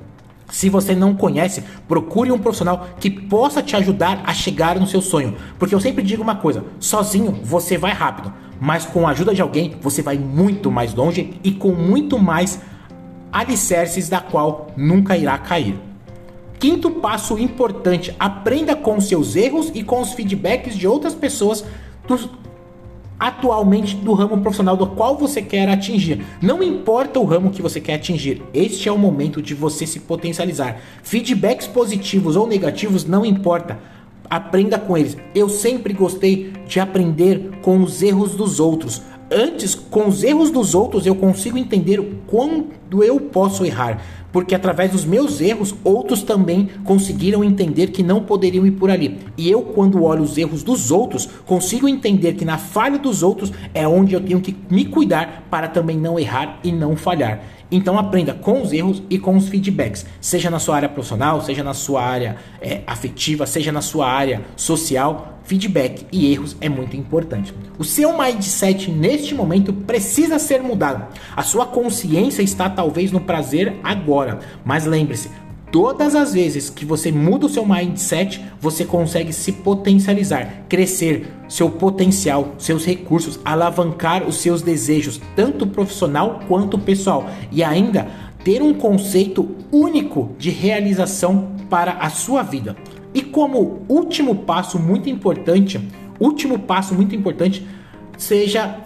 Se 0.50 0.70
você 0.70 0.96
não 0.96 1.14
conhece, 1.14 1.62
procure 1.90 2.32
um 2.32 2.40
profissional 2.40 2.88
que 3.02 3.10
possa 3.10 3.62
te 3.62 3.76
ajudar 3.76 4.24
a 4.26 4.34
chegar 4.34 4.80
no 4.80 4.88
seu 4.88 5.02
sonho. 5.02 5.36
Porque 5.60 5.76
eu 5.76 5.82
sempre 5.82 6.02
digo 6.02 6.24
uma 6.24 6.38
coisa: 6.38 6.64
sozinho 6.80 7.38
você 7.44 7.78
vai 7.78 7.92
rápido, 7.92 8.32
mas 8.62 8.86
com 8.86 9.06
a 9.06 9.12
ajuda 9.12 9.36
de 9.36 9.42
alguém 9.42 9.76
você 9.82 10.02
vai 10.02 10.18
muito 10.18 10.72
mais 10.72 10.94
longe 10.94 11.34
e 11.44 11.52
com 11.52 11.74
muito 11.74 12.18
mais 12.18 12.62
alicerces 13.30 14.08
da 14.08 14.22
qual 14.22 14.68
nunca 14.78 15.18
irá 15.18 15.38
cair. 15.38 15.78
Quinto 16.58 16.92
passo 16.92 17.38
importante: 17.38 18.16
aprenda 18.18 18.74
com 18.74 19.02
seus 19.02 19.36
erros 19.36 19.70
e 19.76 19.84
com 19.84 20.00
os 20.00 20.14
feedbacks 20.14 20.78
de 20.78 20.88
outras 20.88 21.14
pessoas 21.14 21.66
atualmente 23.20 23.96
do 23.96 24.14
ramo 24.14 24.38
profissional 24.40 24.78
do 24.78 24.88
qual 24.88 25.18
você 25.18 25.42
quer 25.42 25.68
atingir. 25.70 26.24
Não 26.42 26.62
importa 26.62 27.20
o 27.20 27.26
ramo 27.26 27.52
que 27.52 27.62
você 27.62 27.80
quer 27.80 27.96
atingir, 27.96 28.42
este 28.54 28.88
é 28.88 28.92
o 28.92 28.98
momento 28.98 29.42
de 29.42 29.54
você 29.54 29.86
se 29.88 30.02
potencializar. 30.02 30.80
Feedbacks 31.04 31.68
positivos 31.68 32.36
ou 32.36 32.48
negativos 32.48 33.06
não 33.06 33.26
importa. 33.26 33.80
Aprenda 34.30 34.78
com 34.78 34.98
eles. 34.98 35.18
Eu 35.34 35.48
sempre 35.48 35.94
gostei 35.94 36.52
de 36.68 36.80
aprender 36.80 37.52
com 37.62 37.82
os 37.82 38.02
erros 38.02 38.36
dos 38.36 38.60
outros. 38.60 39.02
Antes, 39.30 39.76
com 39.76 40.08
os 40.08 40.24
erros 40.24 40.52
dos 40.52 40.74
outros, 40.74 41.06
eu 41.06 41.16
consigo 41.16 41.58
entender 41.58 42.02
quando 42.28 43.04
eu 43.04 43.20
posso 43.20 43.66
errar 43.66 44.02
porque 44.32 44.54
através 44.54 44.92
dos 44.92 45.06
meus 45.06 45.42
erros, 45.42 45.74
outros 45.84 46.22
também 46.22 46.70
conseguiram 46.84 47.44
entender 47.44 47.88
que 47.88 48.04
não 48.04 48.24
poderiam 48.24 48.66
ir 48.68 48.72
por 48.72 48.90
ali. 48.90 49.18
E 49.38 49.50
eu, 49.50 49.62
quando 49.62 50.04
olho 50.04 50.22
os 50.22 50.38
erros 50.38 50.62
dos 50.64 50.92
outros, 50.92 51.28
consigo 51.46 51.88
entender 51.88 52.34
que 52.34 52.46
na 52.46 52.58
falha 52.58 53.00
dos 53.00 53.24
outros 53.24 53.52
é 53.74 53.88
onde 53.88 54.14
eu 54.14 54.22
tenho 54.22 54.42
que 54.42 54.56
me 54.70 54.86
cuidar 54.86 55.48
para 55.50 55.68
também 55.68 55.98
não 55.98 56.20
errar 56.20 56.60
e 56.64 56.72
não 56.72 56.96
falhar. 56.96 57.42
Então 57.72 57.98
aprenda 57.98 58.34
com 58.34 58.62
os 58.62 58.72
erros 58.72 59.02
e 59.10 59.20
com 59.20 59.36
os 59.36 59.50
feedbacks, 59.50 60.06
seja 60.22 60.50
na 60.50 60.60
sua 60.60 60.76
área 60.78 60.88
profissional, 60.88 61.42
seja 61.42 61.64
na 61.64 61.74
sua 61.74 62.02
área 62.02 62.38
é, 62.62 62.82
afetiva, 62.88 63.46
seja 63.46 63.72
na 63.72 63.82
sua 63.82 64.08
área 64.08 64.42
social. 64.56 65.37
Feedback 65.48 66.06
e 66.12 66.30
erros 66.30 66.58
é 66.60 66.68
muito 66.68 66.98
importante. 66.98 67.54
O 67.80 67.84
seu 67.86 68.18
mindset 68.18 68.92
neste 68.92 69.34
momento 69.34 69.72
precisa 69.72 70.38
ser 70.38 70.62
mudado. 70.62 71.08
A 71.34 71.42
sua 71.42 71.66
consciência 71.66 72.42
está 72.42 72.70
talvez 72.70 73.14
no 73.14 73.22
prazer 73.22 73.78
agora, 73.82 74.40
mas 74.66 74.86
lembre-se, 74.86 75.30
Todas 75.70 76.16
as 76.16 76.34
vezes 76.34 76.70
que 76.70 76.86
você 76.86 77.12
muda 77.12 77.46
o 77.46 77.50
seu 77.50 77.66
mindset, 77.66 78.42
você 78.60 78.86
consegue 78.86 79.34
se 79.34 79.52
potencializar, 79.52 80.64
crescer 80.70 81.28
seu 81.50 81.70
potencial, 81.70 82.56
seus 82.58 82.86
recursos, 82.86 83.38
alavancar 83.44 84.26
os 84.26 84.38
seus 84.38 84.62
desejos, 84.62 85.20
tanto 85.36 85.68
profissional 85.68 86.40
quanto 86.48 86.80
pessoal, 86.80 87.30
e 87.52 87.66
ainda 87.66 88.08
ter 88.46 88.62
um 88.62 88.74
conceito 88.74 89.58
único 89.70 90.32
de 90.40 90.50
realização 90.50 91.52
para 91.70 91.92
a 91.94 92.10
sua 92.10 92.44
vida. 92.44 92.78
E 93.18 93.24
como 93.24 93.82
último 93.90 94.36
passo 94.36 94.78
muito 94.78 95.10
importante, 95.10 95.82
último 96.20 96.60
passo 96.60 96.94
muito 96.94 97.16
importante, 97.16 97.66
seja 98.16 98.78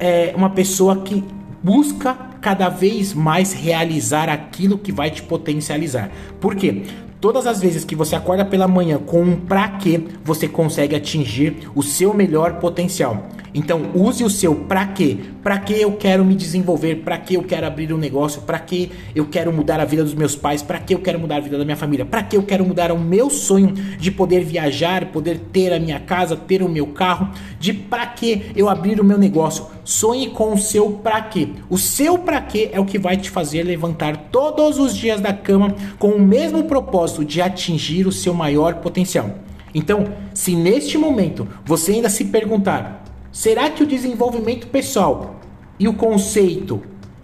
é, 0.00 0.34
uma 0.36 0.50
pessoa 0.50 1.02
que 1.02 1.22
busca 1.62 2.12
cada 2.40 2.68
vez 2.68 3.14
mais 3.14 3.52
realizar 3.52 4.28
aquilo 4.28 4.78
que 4.78 4.90
vai 4.90 5.12
te 5.12 5.22
potencializar. 5.22 6.10
Por 6.40 6.56
quê? 6.56 6.82
Todas 7.20 7.46
as 7.46 7.60
vezes 7.60 7.84
que 7.84 7.94
você 7.94 8.16
acorda 8.16 8.44
pela 8.44 8.66
manhã 8.66 8.98
com 8.98 9.22
um 9.22 9.36
pra 9.36 9.68
quê, 9.68 10.02
você 10.24 10.48
consegue 10.48 10.96
atingir 10.96 11.70
o 11.72 11.80
seu 11.80 12.12
melhor 12.12 12.54
potencial. 12.54 13.28
Então, 13.54 13.90
use 13.94 14.22
o 14.22 14.30
seu 14.30 14.54
para 14.54 14.86
quê? 14.86 15.16
Para 15.42 15.58
que 15.58 15.72
eu 15.72 15.92
quero 15.92 16.24
me 16.24 16.34
desenvolver? 16.34 16.96
Para 16.96 17.18
que 17.18 17.34
eu 17.34 17.42
quero 17.42 17.66
abrir 17.66 17.92
um 17.92 17.98
negócio? 17.98 18.42
Para 18.42 18.58
que 18.58 18.90
eu 19.14 19.26
quero 19.26 19.52
mudar 19.52 19.80
a 19.80 19.84
vida 19.84 20.04
dos 20.04 20.14
meus 20.14 20.36
pais? 20.36 20.62
Para 20.62 20.78
que 20.78 20.94
eu 20.94 20.98
quero 20.98 21.18
mudar 21.18 21.36
a 21.36 21.40
vida 21.40 21.56
da 21.56 21.64
minha 21.64 21.76
família? 21.76 22.04
Para 22.04 22.22
que 22.22 22.36
eu 22.36 22.42
quero 22.42 22.64
mudar 22.64 22.92
o 22.92 22.98
meu 22.98 23.30
sonho 23.30 23.72
de 23.72 24.10
poder 24.10 24.44
viajar, 24.44 25.06
poder 25.06 25.38
ter 25.52 25.72
a 25.72 25.80
minha 25.80 25.98
casa, 26.00 26.36
ter 26.36 26.62
o 26.62 26.68
meu 26.68 26.88
carro? 26.88 27.30
De 27.58 27.72
para 27.72 28.06
que 28.06 28.50
eu 28.54 28.68
abrir 28.68 29.00
o 29.00 29.04
meu 29.04 29.18
negócio? 29.18 29.66
Sonhe 29.84 30.30
com 30.30 30.52
o 30.52 30.58
seu 30.58 30.90
para 30.92 31.22
quê. 31.22 31.48
O 31.70 31.78
seu 31.78 32.18
para 32.18 32.40
quê 32.40 32.70
é 32.72 32.78
o 32.78 32.84
que 32.84 32.98
vai 32.98 33.16
te 33.16 33.30
fazer 33.30 33.62
levantar 33.62 34.28
todos 34.30 34.78
os 34.78 34.94
dias 34.94 35.20
da 35.20 35.32
cama 35.32 35.74
com 35.98 36.10
o 36.10 36.20
mesmo 36.20 36.64
propósito 36.64 37.24
de 37.24 37.40
atingir 37.40 38.06
o 38.06 38.12
seu 38.12 38.34
maior 38.34 38.76
potencial. 38.76 39.30
Então, 39.74 40.06
se 40.34 40.54
neste 40.54 40.98
momento 40.98 41.46
você 41.64 41.92
ainda 41.92 42.08
se 42.08 42.24
perguntar 42.26 43.07
Será 43.38 43.70
que 43.70 43.84
o 43.84 43.86
desenvolvimento 43.86 44.66
pessoal 44.66 45.36
e 45.78 45.86
o 45.86 45.94
conceito 45.94 46.82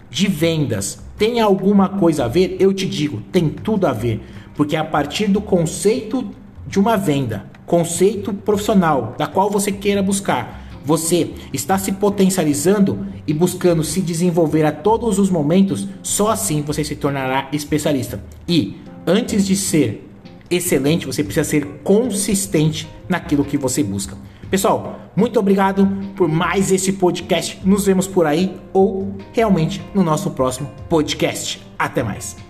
de 0.09 0.29
vendas 0.29 0.97
tem 1.17 1.41
alguma 1.41 1.89
coisa 1.89 2.23
a 2.23 2.27
ver? 2.29 2.55
Eu 2.57 2.73
te 2.73 2.85
digo, 2.85 3.19
tem 3.33 3.49
tudo 3.49 3.85
a 3.85 3.91
ver, 3.91 4.21
porque 4.55 4.77
é 4.77 4.79
a 4.79 4.85
partir 4.85 5.27
do 5.27 5.41
conceito 5.41 6.31
de 6.65 6.79
uma 6.79 6.95
venda, 6.95 7.51
conceito 7.65 8.33
profissional, 8.33 9.13
da 9.17 9.27
qual 9.27 9.49
você 9.49 9.73
queira 9.73 10.01
buscar, 10.01 10.65
você 10.85 11.31
está 11.51 11.77
se 11.77 11.91
potencializando 11.91 13.05
e 13.27 13.33
buscando 13.33 13.83
se 13.83 13.99
desenvolver 13.99 14.63
a 14.63 14.71
todos 14.71 15.19
os 15.19 15.29
momentos, 15.29 15.85
só 16.01 16.29
assim 16.29 16.61
você 16.61 16.81
se 16.85 16.95
tornará 16.95 17.49
especialista. 17.51 18.23
E 18.47 18.77
antes 19.05 19.45
de 19.45 19.57
ser 19.57 20.09
excelente, 20.49 21.07
você 21.07 21.25
precisa 21.25 21.43
ser 21.43 21.65
consistente 21.83 22.87
naquilo 23.09 23.43
que 23.43 23.57
você 23.57 23.83
busca. 23.83 24.15
Pessoal, 24.49 24.99
muito 25.15 25.39
obrigado 25.39 25.87
por 26.15 26.27
mais 26.27 26.71
esse 26.71 26.93
podcast. 26.93 27.59
Nos 27.63 27.85
vemos 27.85 28.07
por 28.07 28.25
aí 28.25 28.55
ou 28.73 29.15
realmente 29.33 29.81
no 29.93 30.03
nosso 30.03 30.31
próximo 30.31 30.69
podcast. 30.89 31.61
Até 31.77 32.03
mais. 32.03 32.44